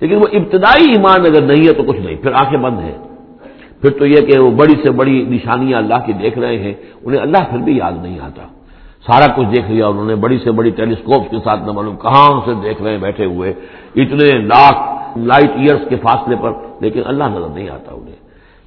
[0.02, 2.98] لیکن وہ ابتدائی ایمان اگر نہیں ہے تو کچھ نہیں، پھر آنکھیں بند ہیں۔
[3.82, 7.22] پھر تو یہ کہ وہ بڑی سے بڑی نشانیاں اللہ کی دیکھ رہے ہیں، انہیں
[7.22, 8.48] اللہ پھر بھی یاد نہیں آتا۔
[9.08, 12.42] سارا کچھ دیکھ لیا انہوں نے، بڑی سے بڑی ٹیلیسکوپ کے ساتھ، نہ معلوم کہاں
[12.46, 13.54] سے دیکھ رہے ہیں، بیٹھے ہوئے۔
[13.96, 18.16] اتنے لاکھ لائٹ ایئرس کے فاصلے پر، لیکن اللہ نظر نہیں آتا انہیں۔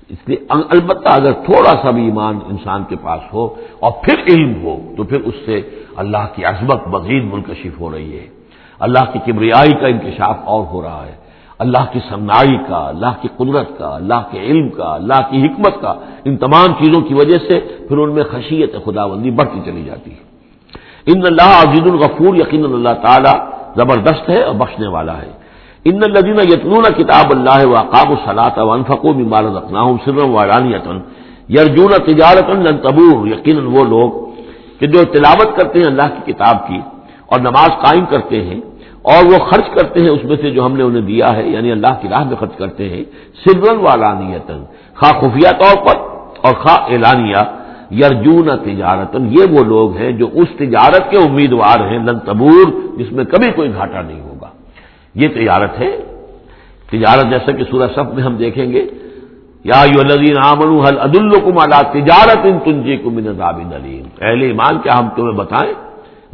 [0.09, 4.65] اس لیے البتہ اگر تھوڑا سا بھی ایمان انسان کے پاس ہو اور پھر علم
[4.65, 5.61] ہو، تو پھر اس سے
[5.97, 8.27] اللہ کی عظمت مزید منکشف ہو رہی ہے۔
[8.79, 11.26] اللہ کی کبریائی کا انکشاف اور ہو رہا ہے۔
[11.65, 15.75] اللہ کی سنائی کا، اللہ کی قدرت کا، اللہ کے علم کا، اللہ کی حکمت
[15.81, 15.93] کا،
[16.25, 17.55] ان تمام چیزوں کی وجہ سے
[17.89, 20.23] پھر ان میں خشیت خدا بندی بڑھتی چلی جاتی ہے۔
[21.13, 23.35] ان اللہ عزیز الغفور یقین اللہ تعالی
[23.77, 25.33] زبردست ہے اور بخشنے والا ہے۔
[25.85, 30.87] ان الدین یتنون کتاب اللہ وقاب الصلاۃ ونفقو مما رزقناهم سرا وعلانیۃ
[31.57, 34.09] یرجون تجارتا لن تبور۔ یقینا وہ لوگ
[34.79, 36.81] کہ جو تلاوت کرتے ہیں اللہ کی کتاب کی
[37.31, 38.61] اور نماز قائم کرتے ہیں
[39.07, 41.73] اور وہ خرچ کرتے ہیں اس میں سے جو ہم نے انہیں دیا ہے یعنی
[41.73, 43.05] اللہ کی راہ میں خرچ کرتے ہیں
[43.45, 44.51] سرن والانیت
[44.95, 45.97] خواہ خفیہ طور پر
[46.43, 47.43] اور خواہ اعلانیہ،
[47.91, 53.13] یرجون تجارتن، یہ وہ لوگ ہیں جو اس تجارت کے امیدوار ہیں، لن تبور، جس
[53.13, 54.49] میں کبھی کوئی گھاٹا نہیں ہوگا۔
[55.15, 55.91] یہ تجارت ہے۔
[56.91, 58.87] تجارت جیسا کہ سورہ صف میں ہم دیکھیں گے۔
[59.65, 61.59] یا یو الدین عامن حل عد الکم
[61.93, 65.86] تجارت ان تنجی کو عذاب علیم اہل ایمان، کیا ہم تمہیں بتائیں؟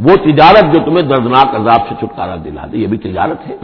[0.04, 3.56] وہ تجارت جو تمہیں دردناک عذاب سے چھٹکارا دلا دے، یہ بھی تجارت ہے۔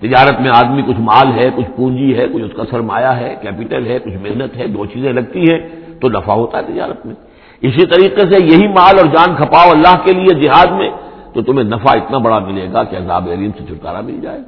[0.00, 3.86] تجارت میں آدمی کچھ مال ہے، کچھ پونجی ہے، کچھ اس کا سرمایہ ہے کیپٹل
[3.86, 5.58] ہے، کچھ محنت ہے، دو چیزیں لگتی ہیں،
[6.00, 7.14] تو نفع ہوتا ہے تجارت میں۔
[7.60, 10.90] اسی طریقے سے یہی مال اور جان کھپاؤ اللہ کے لیے جہاد میں،
[11.32, 14.40] تو تمہیں نفع اتنا بڑا ملے گا کہ عذاب علیم سے چھٹکارا مل جائے۔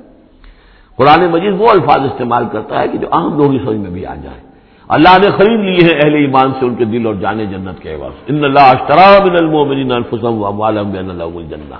[0.96, 4.14] قرآن مجید وہ الفاظ استعمال کرتا ہے کہ جو عام لوگ سمجھ میں بھی آ
[4.14, 4.53] جائے
[4.88, 7.94] اللہ نے خرید لی ہے اہل ایمان سے ان کے دل اور جانے جنت کے
[7.94, 8.14] عوض.
[8.28, 11.76] ان اللہ اشترا من المؤمنین انفسهم واموالهم بان لهم الجنہ.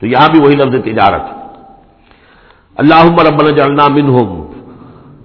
[0.00, 1.26] تو یہاں بھی وہی لفظ تجارت.
[2.82, 4.30] اللهم ربنا جعلنا منهم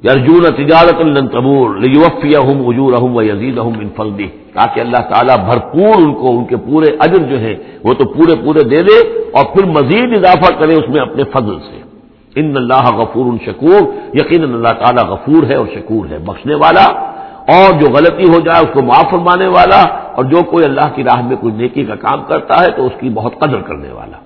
[0.08, 4.28] یرجون تجارت لن تبور لیوفیہم اجورہم ویزیدہم من فضلہ.
[4.58, 8.36] تاکہ اللہ تعالیٰ بھرپور ان کو ان کے پورے اجر جو ہیں وہ تو پورے
[8.44, 8.98] پورے دے دے
[9.36, 11.78] اور پھر مزید اضافہ کرے اس میں اپنے فضل سے.
[12.40, 13.82] ان اللہ غفور شکور.
[14.22, 16.18] یقین اللہ تعالیٰ غفور ہے اور شکور ہے.
[16.30, 16.86] بخشنے والا
[17.48, 19.82] اور جو غلطی ہو جائے اس کو معاف فرمانے والا
[20.16, 22.92] اور جو کوئی اللہ کی راہ میں کوئی نیکی کا کام کرتا ہے تو اس
[23.00, 24.18] کی بہت قدر کرنے والا۔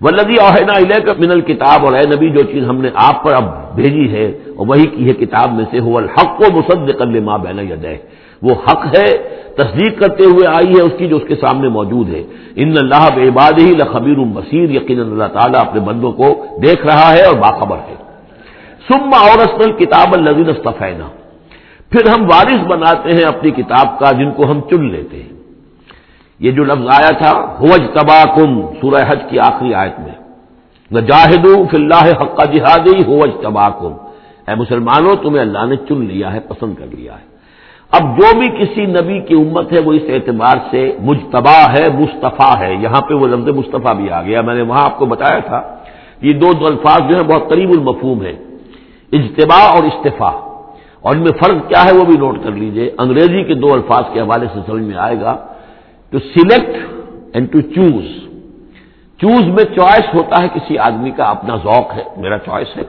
[0.00, 3.74] ولدی اوہینا کا من الکتاب اور اے نبی جو چیز ہم نے آپ پر اب
[3.74, 4.26] بھیجی ہے
[4.56, 7.94] اور وہی کی ہے کتاب میں سے ہو الحق و مصد ماں بین یدہ
[8.42, 9.06] وہ حق ہے،
[9.54, 12.22] تصدیق کرتے ہوئے آئی ہے اس کی جو اس کے سامنے موجود ہے۔
[12.54, 17.24] ان اللہ باد ہی لخبیر بصیر یقین اللہ تعالیٰ اپنے بندوں کو دیکھ رہا ہے
[17.24, 17.94] اور باخبر ہے۔
[18.88, 21.08] سما اور کتاب الزین استفینا
[21.92, 25.32] پھر ہم وارث بناتے ہیں اپنی کتاب کا جن کو ہم چن لیتے ہیں۔
[26.38, 30.22] یہ جو لفظ آیا تھا ہوج تبا کم سورہ حج کی آخری آیت میں۔
[31.00, 33.92] جاہد فی اللہ حق جہادی ہوج تبا کم
[34.48, 37.26] اے مسلمانوں، تمہیں اللہ نے چن لیا ہے، پسند کر لیا ہے۔
[37.90, 42.56] اب جو بھی کسی نبی کی امت ہے، وہ اس اعتبار سے مجتبا ہے، مصطفیٰ
[42.58, 45.38] ہے۔ یہاں پہ وہ لفظ مصطفیٰ بھی آ گیا۔ میں نے وہاں آپ کو بتایا
[45.38, 45.62] تھا،
[46.22, 48.32] یہ دو دو الفاظ جو ہیں، بہت قریب المفہوم ہے
[49.12, 50.51] اجتبا اور استفاع۔
[51.02, 54.02] اور ان میں فرق کیا ہے وہ بھی نوٹ کر لیجیے۔ انگریزی کے دو الفاظ
[54.12, 55.46] کے حوالے سے سمجھ میں آئے گا۔
[56.10, 56.76] To select
[57.32, 58.04] and to choose
[59.20, 62.82] choose میں چوائس ہوتا ہے کسی آدمی کا، اپنا ذوق ہے، میرا چوائس ہے۔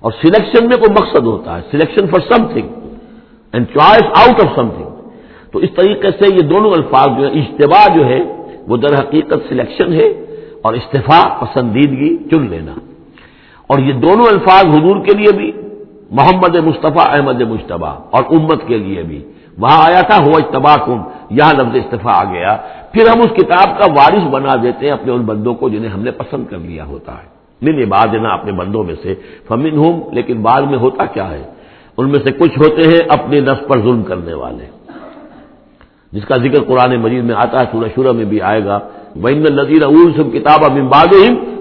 [0.00, 2.68] اور سلیکشن میں کوئی مقصد ہوتا ہے۔ Selection for something
[3.52, 4.88] and choice out of something
[5.52, 8.18] تو اس طریقے سے یہ دونوں الفاظ جو ہے اجتباع جو ہے،
[8.68, 10.08] وہ در حقیقت سلیکشن ہے
[10.62, 12.72] اور استفاع، پسندیدگی، چن لینا۔
[13.66, 15.67] اور یہ دونوں الفاظ حضور کے لیے بھی
[16.10, 21.02] محمد مصطفیٰ احمد مشتبہ اور امت کے لیے بھی۔ وہاں آیا تھا ہو اجتبا کم،
[21.30, 22.56] یہاں لفظ استفاع آ گیا۔
[22.92, 26.02] پھر ہم اس کتاب کا وارث بنا دیتے ہیں اپنے ان بندوں کو جنہیں ہم
[26.02, 29.14] نے پسند کر لیا ہوتا ہے۔ من بعد نا اپنے بندوں میں سے۔
[29.48, 31.42] فمن ہوں لیکن بعد میں ہوتا کیا ہے؟
[31.96, 34.64] ان میں سے کچھ ہوتے ہیں اپنے نفس پر ظلم کرنے والے۔
[36.12, 38.78] جس کا ذکر قرآن مجید میں آتا ہے، سورہ شورہ میں بھی آئے گا۔
[39.16, 41.14] بین النظیر اول سب کتاب اب امباد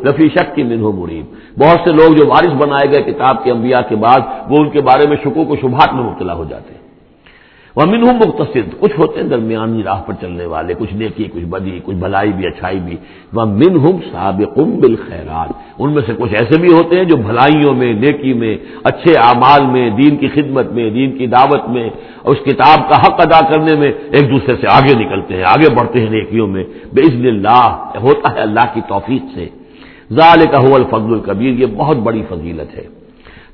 [0.07, 1.25] رفیع شک کی منہ مریب
[1.59, 4.81] بہت سے لوگ جو وارث بنائے گئے کتاب کے انبیاء کے بعد، وہ ان کے
[4.81, 6.86] بارے میں شکو کو شبہات میں مبتلا ہو جاتے ہیں۔
[7.77, 11.43] وہ من ہوں مختصر کچھ ہوتے ہیں درمیانی راہ پر چلنے والے، کچھ نیکی، کچھ
[11.43, 12.95] بدی، کچھ بھلائی بھی، اچھائی بھی۔
[13.33, 17.73] وہ من ہوں سابق بالخیرات، ان میں سے کچھ ایسے بھی ہوتے ہیں جو بھلائیوں
[17.73, 21.89] میں، نیکی میں، اچھے اعمال میں، دین کی خدمت میں، دین کی دعوت میں،
[22.23, 25.73] اور اس کتاب کا حق ادا کرنے میں ایک دوسرے سے آگے نکلتے ہیں، آگے
[25.75, 26.63] بڑھتے ہیں نیکیوں میں۔
[26.93, 27.65] بے عزن اللہ،
[28.03, 29.45] ہوتا ہے اللہ کی توفیق سے۔
[30.13, 32.96] ظال کا حول فضل القبیر یہ بہت بڑی فضیلت ہے۔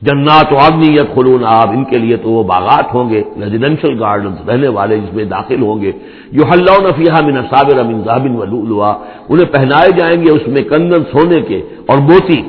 [0.05, 4.49] جنات و آدمیت خلون آب ان کے لیے تو وہ باغات ہوں گے ریزیڈینشل گارڈن
[4.49, 5.91] رہنے والے جس میں داخل ہوں گے۔
[6.31, 8.93] جو حلّہ نفیہ من صابر امن ذابن ولوا
[9.29, 12.41] انہیں پہنائے جائیں گے اس میں کنگن سونے کے اور موتی۔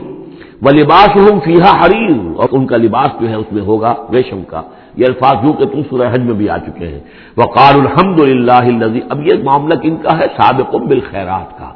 [0.63, 4.43] و لباس ہوں فیحا حریر اور ان کا لباس جو ہے اس میں ہوگا ریشم
[4.43, 4.63] کا۔
[4.97, 7.01] یہ الفاظ جو کہ تم سورہ حج میں بھی آ چکے ہیں۔
[7.37, 8.63] وقال الحمد للہ
[9.11, 11.74] اب یہ معاملہ کن کا ہے؟ سابق بالخیرات کا۔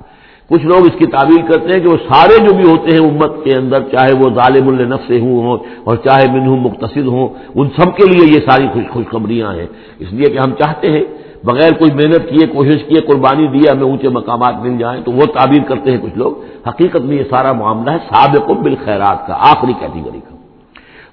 [0.50, 3.44] کچھ لوگ اس کی تعبیر کرتے ہیں کہ وہ سارے جو بھی ہوتے ہیں امت
[3.44, 7.96] کے اندر، چاہے وہ ظالم النف سے ہوں اور چاہے منہ مقتصد ہوں، ان سب
[7.96, 9.66] کے لیے یہ ساری خوش خوشخبریاں ہیں۔
[9.98, 11.04] اس لیے کہ ہم چاہتے ہیں،
[11.44, 15.22] بغیر کوئی محنت کیے، کوشش کیے، قربانی دی، ہمیں اونچے مقامات مل جائیں، تو وہ
[15.22, 16.32] تعبیر کرتے ہیں کچھ لوگ۔
[16.68, 20.37] حقیقت میں یہ سارا معاملہ ہے سابق بالخیرات کا، آخری کیٹیگری کا۔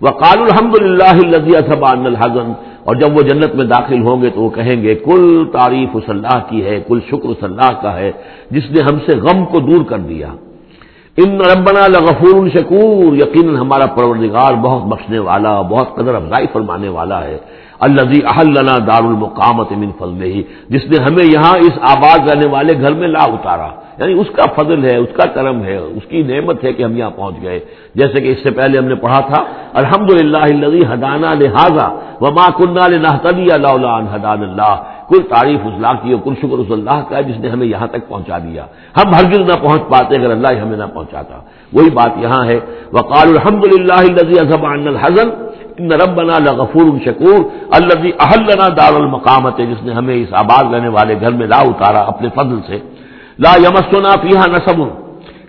[0.02, 1.38] وقال الحمد للہ
[1.82, 2.54] الحزن۔
[2.84, 6.04] اور جب وہ جنت میں داخل ہوں گے تو وہ کہیں گے، کل تعریف اس
[6.08, 8.12] اللہ کی ہے، کل شکر اس اللہ کا ہے،
[8.52, 10.28] جس نے ہم سے غم کو دور کر دیا۔
[11.18, 17.24] ان ربنا لغفور شکور۔ یقیناً ہمارا پروردگار بہت بخشنے والا، بہت قدر افزائی فرمانے والا
[17.24, 17.38] ہے۔
[17.80, 22.82] الزی احلنا دار المقامت من فضل ہی جس نے ہمیں یہاں اس آباد رہنے والے
[22.82, 26.24] گھر میں لا اتارا۔ یعنی اس کا فضل ہے، اس کا کرم ہے، اس کی
[26.24, 27.60] نعمت ہے کہ ہم یہاں پہنچ گئے۔
[27.96, 31.90] جیسے کہ اس سے پہلے ہم نے پڑھا تھا الحمد للہ حدانہ لہٰذا
[32.22, 36.58] و ماں کنہ نحتلی اللہ حدان اللہ۔ کل تعریف اس اللہ کی اور کل شکر
[36.58, 38.66] اس اللہ کا ہے جس نے ہمیں یہاں تک پہنچا دیا۔
[38.98, 41.38] ہم ہرگز نہ پہنچ پاتے اگر اللہ ہمیں نہ پہنچاتا۔
[41.74, 42.60] وہی بات یہاں ہے۔
[42.92, 44.24] وقال الحمد للہ
[44.64, 45.45] الحزن
[45.78, 47.40] ان ربنا لغفور شکور
[47.72, 52.00] الذي احلنا دار المقامت جس نے ہمیں اس آباد رہنے والے گھر میں لا اتارا
[52.00, 52.78] اپنے فضل سے۔
[53.40, 54.82] لا یمسنا فیہا نصب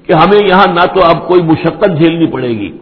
[0.07, 2.79] کہ ہمیں یہاں نہ تو اب کوئی مشقت جھیلنی پڑے گی۔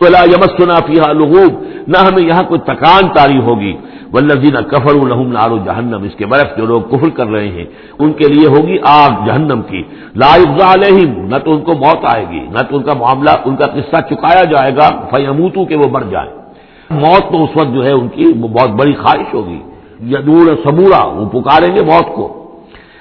[0.00, 3.76] تو لا یمسنا فیہا لغوب، نہ ہمیں یہاں کوئی تکان تاری ہوگی۔
[4.12, 7.64] والذین کفروا لهم نار جہنم اس کے برف جو لوگ کفر کر رہے ہیں،
[7.98, 9.82] ان کے لیے ہوگی آگ جہنم کی۔
[10.16, 13.30] لا یغزا علیہم نہ تو ان کو موت آئے گی، نہ تو ان کا معاملہ،
[13.44, 16.45] ان کا قصہ چکایا جائے گا۔ فیموتو کہ وہ مر جائیں۔
[16.90, 19.60] موت تو اس وقت جو ہے ان کی بہت بڑی خواہش ہوگی۔
[20.02, 22.42] یدور سبورا وہ پکاریں گے موت کو۔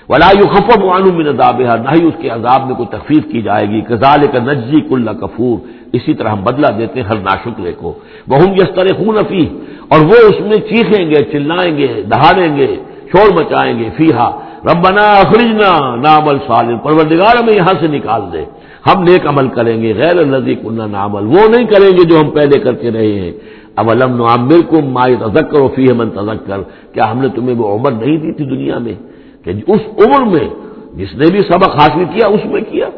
[0.09, 1.33] ولا خفت وانو میں
[1.77, 5.07] نہ ہی اس کے عذاب میں کوئی تخفیف کی جائے گی۔ کزال کا نجی کل
[5.21, 5.57] کفور
[5.93, 7.93] اسی طرح ہم بدلا دیتے ہیں ہر ناشکرے کو۔
[8.27, 9.45] وہ یس طرح خون افی
[9.89, 12.75] اور وہ اس میں چیخیں گے، چلائیں گے دہاڑیں گے،
[13.11, 14.29] شور مچائیں گے۔ فیحا
[14.71, 18.45] ربنا اخرجنا نامل سالم پروردگار ہمیں یہاں سے نکال دے۔
[18.87, 22.29] ہم نیک عمل کریں گے، غیر النزی کنہ نامل وہ نہیں کریں گے جو ہم
[22.29, 23.31] پہلے کرتے رہے ہیں۔
[23.75, 26.61] اب علم نعمر کو مائی تذکر و فی من تذکر،
[26.93, 28.93] کیا ہم نے تمہیں وہ عمر نہیں دی تھی دنیا میں؟
[29.43, 30.47] کہ اس عمر میں
[30.95, 32.89] جس نے بھی سبق حاصل کیا، اس میں کیا؟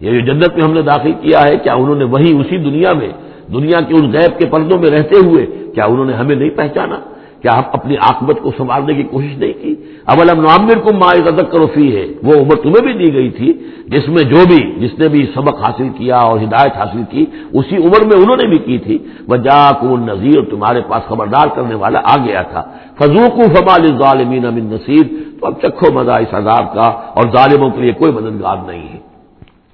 [0.00, 2.92] یہ جو جنت میں ہم نے داخل کیا ہے، کیا انہوں نے وہی اسی دنیا
[2.92, 3.08] میں،
[3.52, 6.98] دنیا کے اس غیب کے پردوں میں رہتے ہوئے، کیا انہوں نے ہمیں نہیں پہچانا؟
[7.42, 9.74] کیا آپ اپنی آکمت کو سنبھالنے کی کوشش نہیں کی؟
[10.06, 13.52] اب نعمر کو ماں ادک فی ہے وہ عمر تمہیں بھی دی گئی تھی،
[13.86, 17.76] جس میں جو بھی، جس نے بھی سبق حاصل کیا اور ہدایت حاصل کی، اسی
[17.76, 18.98] عمر میں انہوں نے بھی کی تھی۔
[19.28, 22.62] وہ جا کو نذیر تمہارے پاس خبردار کرنے والا آ گیا تھا۔
[22.98, 25.06] فضوق فمال ظالمین امن نصیر۔
[25.40, 28.98] تو اب چکھو مزہ اس عذاب کا، اور ظالموں کے لیے کوئی مددگار نہیں ہے۔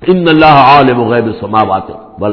[0.06, 2.32] ان اللہ عالم غیب سماوات بل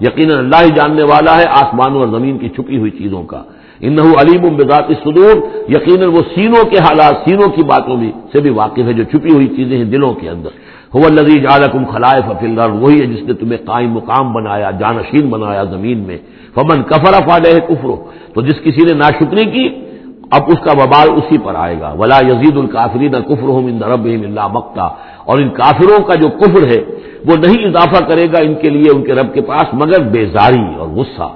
[0.00, 3.42] یقیناً اللہ ہی جاننے والا ہے آسمانوں اور زمین کی چھپی ہوئی چیزوں کا۔
[3.80, 5.36] ان علیم بذات صدور
[5.68, 9.32] یقیناً وہ سینوں کے حالات، سینوں کی باتوں بھی سے بھی واقف ہے جو چھپی
[9.34, 10.50] ہوئی چیزیں ہیں دلوں کے اندر۔
[10.94, 15.64] ہو لذیذ عالکم خلائے ففل وہی ہے جس نے تمہیں قائم مقام بنایا، جانشین بنایا
[15.64, 16.18] زمین میں۔
[16.54, 17.96] فمن کفر افالے کفرو
[18.34, 19.68] تو جس کسی نے ناشکری کی
[20.30, 24.46] اب اس کا وبال اسی پر آئے گا۔ ولا یزید الکافرین کفر ہوں رب اللہ
[24.46, 24.88] مکتا
[25.24, 26.80] اور ان کافروں کا جو کفر ہے،
[27.26, 30.74] وہ نہیں اضافہ کرے گا ان کے لیے ان کے رب کے پاس، مگر بیزاری
[30.78, 31.28] اور غصہ۔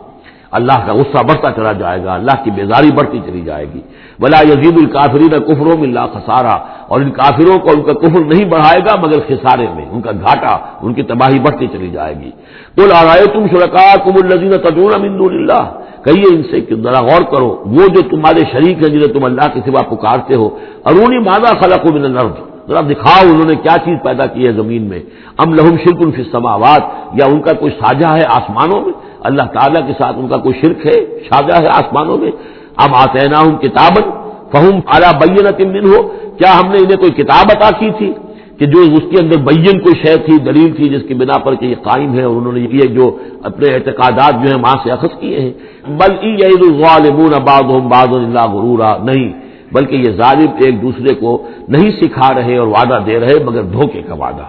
[0.50, 3.80] اللہ کا غصہ بڑھتا چلا جائے گا، اللہ کی بیزاری بڑھتی چلی جائے گی۔
[4.20, 6.56] بلا یزید الکافرین کفروں میں اللہ خسارا
[6.88, 10.10] اور ان کافروں کو ان کا کفر نہیں بڑھائے گا، مگر خسارے میں، ان کا
[10.10, 12.30] گھاٹا، ان کی تباہی بڑھتی چلی جائے گی۔
[12.76, 15.64] بول آ تم شرکا کم الزین تجور امند اللہ
[16.04, 19.46] کہیے ان سے کہ ذرا غور کرو، وہ جو تمہارے شریک ہیں جنہیں تم اللہ
[19.54, 20.48] کے سوا پکارتے ہو
[20.84, 22.36] ارونی مادہ خلق من الارض؟
[22.68, 25.00] ذرا دکھاؤ انہوں نے کیا چیز پیدا کی ہے زمین میں۔
[25.38, 26.82] ام لہم شرک ان السماوات؟
[27.14, 28.92] یا ان کا کوئی ساجہ ہے آسمانوں میں؟
[29.24, 32.30] اللہ تعالیٰ کے ساتھ ان کا کوئی شرک ہے، ساجہ ہے آسمانوں میں؟
[32.76, 34.10] اب آتے نا ہوں کتابن
[34.52, 36.02] فہم اعلیٰ بین ہو
[36.38, 38.12] کیا ہم نے انہیں کوئی کتاب عطا کی تھی؟
[38.58, 41.54] کہ جو اس کے اندر بین کوئی شے تھی، دلیل تھی، جس کی بنا پر
[41.54, 44.90] کہ یہ قائم ہے اور انہوں نے یہ جو اپنے اعتقادات جو ہیں ماں سے
[44.90, 45.52] اخذ کیے ہیں۔
[45.88, 46.12] بل
[46.44, 49.32] الغالبون بعضهم بعض اللہ غرورا، نہیں،
[49.72, 54.02] بلکہ یہ ظالم ایک دوسرے کو نہیں سکھا رہے اور وعدہ دے رہے مگر دھوکے
[54.02, 54.46] کا وعدہ۔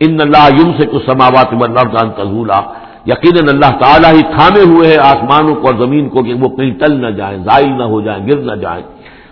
[0.00, 1.50] ان اللہ یم سے کچھ سماوات
[1.92, 2.60] جان تزولا،
[3.06, 6.70] یقیناً اللہ تعالیٰ ہی تھامے ہوئے ہیں آسمانوں کو اور زمین کو کہ وہ کہیں
[6.70, 8.82] ٹل نہ جائیں، زائل نہ ہو جائیں، گر نہ جائیں۔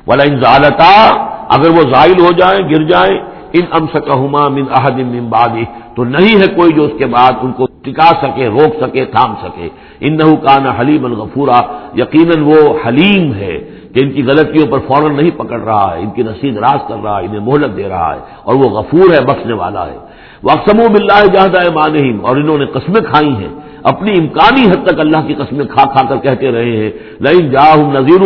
[0.06, 1.10] ولا ان ضالتا
[1.48, 5.64] اگر وہ زائل ہو جائیں، گر جائیں ان ام سکما من احد من بعدی،
[5.94, 9.34] تو نہیں ہے کوئی جو اس کے بعد ان کو ٹکا سکے، روک سکے، تھام
[9.42, 9.68] سکے۔
[10.04, 11.60] ان نحو کان حلیم الغفورا
[11.94, 13.56] یقیناً وہ حلیم ہے
[13.92, 16.98] کہ ان کی غلطیوں پر فوراً نہیں پکڑ رہا ہے، ان کی رسید راز کر
[17.04, 19.98] رہا ہے، انہیں مہلت دے رہا ہے، اور وہ غفور ہے، بخشنے والا ہے۔
[20.42, 24.86] وہ اقسم و بلّہ جہاں مانہم اور انہوں نے قسمیں کھائی ہیں۔ اپنی امکانی حد
[24.86, 28.20] تک اللہ کی قسمیں کھا کھا کر کہتے رہے ہیں۔ لئی جا نذیر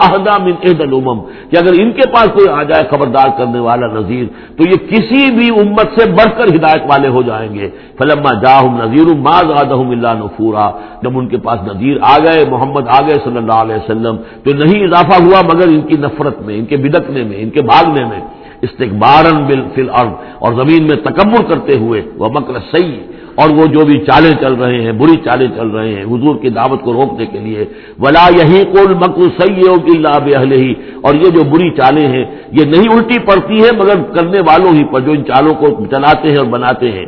[0.00, 4.24] اہدا من الامم۔ کہ اگر ان کے پاس کوئی آ جائے خبردار کرنے والا نذیر،
[4.56, 8.60] تو یہ کسی بھی امت سے بڑھ کر ہدایت والے ہو جائیں گے۔ فلما جا
[8.60, 10.70] نذیر ماض آدم اللہ نفورا۔
[11.02, 14.50] جب ان کے پاس نذیر آ گئے، محمد آ گئے صلی اللہ علیہ وسلم، تو
[14.64, 18.04] نہیں اضافہ ہوا مگر ان کی نفرت میں، ان کے بدکنے میں، ان کے بھاگنے
[18.04, 18.20] میں۔
[18.62, 22.96] استقبارن بل فل اور زمین میں تکبر کرتے ہوئے، وہ مکر صحیح
[23.34, 26.50] اور وہ جو بھی چالیں چل رہے ہیں، بری چالیں چل رہے ہیں، حضور کی
[26.50, 27.64] دعوت کو روکنے کے لیے،
[27.98, 32.64] ولا یہی کول مکر صحیح ہوگی لاب ہی اور یہ جو بری چالیں ہیں، یہ
[32.64, 36.38] نہیں الٹی پڑتی ہے مگر کرنے والوں ہی پر جو ان چالوں کو چلاتے ہیں
[36.38, 37.06] اور بناتے ہیں۔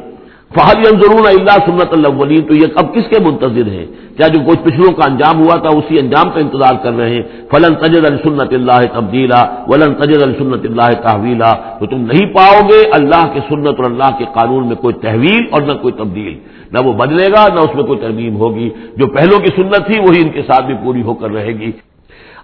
[0.54, 2.08] فہل ضرور اللہ سنت اللہ
[2.48, 5.68] تو یہ اب کس کے منتظر ہیں؟ کیا جو کچھ پچھلوں کا انجام ہوا تھا
[5.78, 10.64] اسی انجام کا انتظار کر رہے ہیں؟ فلن تجد السنت اللہ تبدیلا ولن تجد السنت
[10.64, 14.76] اللہ تحویلا تو تم نہیں پاؤ گے اللہ کے سنت اور اللہ کے قانون میں
[14.76, 16.38] کوئی تحویل اور نہ کوئی تبدیل۔
[16.72, 20.00] نہ وہ بدلے گا، نہ اس میں کوئی ترمیم ہوگی۔ جو پہلوں کی سنت تھی
[20.00, 21.70] وہی ان کے ساتھ بھی پوری ہو کر رہے گی۔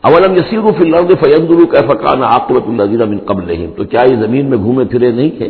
[0.01, 4.17] اولم یسیر فی الارض فیندرو کا فقان عاقبت النظیر من قبل نہیں تو کیا یہ
[4.17, 5.49] زمین میں گھومے پھرے نہیں ہے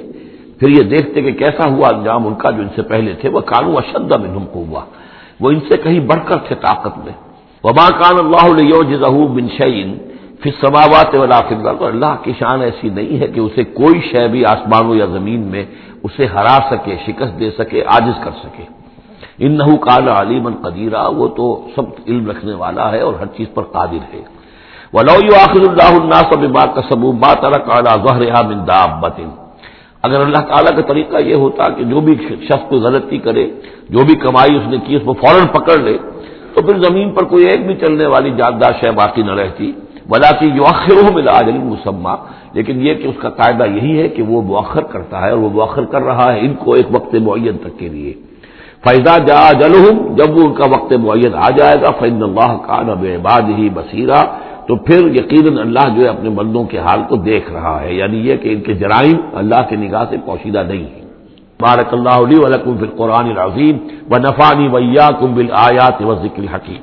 [0.58, 3.40] پھر یہ دیکھتے کہ کیسا ہوا انجام ان کا جو ان سے پہلے تھے، وہ
[3.40, 4.82] کانو اشد منہم کو ہوا
[5.40, 7.16] وہ ان سے کہیں بڑھ کر تھے طاقت میں۔
[7.64, 8.46] وبا کان اللہ
[9.36, 9.90] بن شعین
[10.42, 11.40] پھر سماوات ولا
[11.78, 15.42] تو اللہ کی شان ایسی نہیں ہے کہ اسے کوئی شے بھی آسمانوں یا زمین
[15.52, 15.64] میں
[16.02, 18.64] اسے ہرا سکے، شکست دے سکے، عاجز کر سکے۔
[19.38, 23.48] ان نہ کال علیمن قدیرہ وہ تو سب علم رکھنے والا ہے اور ہر چیز
[23.54, 24.22] پر قادر ہے۔
[24.92, 29.20] ولو آخر اللہ الناس بات کا سبوت بات کالا ظہر من دابت
[30.04, 32.14] اگر اللہ تعالیٰ کا طریقہ یہ ہوتا کہ جو بھی
[32.48, 33.46] شخص کو غلطی کرے،
[33.90, 35.96] جو بھی کمائی اس نے کی، اس کو فوراً پکڑ لے،
[36.54, 39.72] تو پھر زمین پر کوئی ایک بھی چلنے والی جاندار شہ باقی نہ رہتی۔
[40.08, 42.14] بلا کہ جو آخر ہو ملا عجل مسمہ
[42.52, 45.50] لیکن یہ کہ اس کا قاعدہ یہی ہے کہ وہ مؤخر کرتا ہے اور وہ
[45.50, 48.12] مؤخر کر رہا ہے ان کو ایک وقت معین تک کے لیے۔
[48.84, 49.74] فائدہ جا جل
[50.18, 53.68] جب وہ ان کا وقت معین آ جائے گا فیض اللہ کا نب بعد ہی
[53.74, 54.20] بصیرہ
[54.68, 58.18] تو پھر یقیناً اللہ جو ہے اپنے بندوں کے حال کو دیکھ رہا ہے یعنی
[58.28, 61.02] یہ کہ ان کے جرائم اللہ کے نگاہ سے پوشیدہ نہیں ہے
[61.60, 63.76] بارک اللہ علی ولکم فی القرآن العظیم
[64.10, 66.82] و نفانی ویا کم بل آیات و ذکر حکیم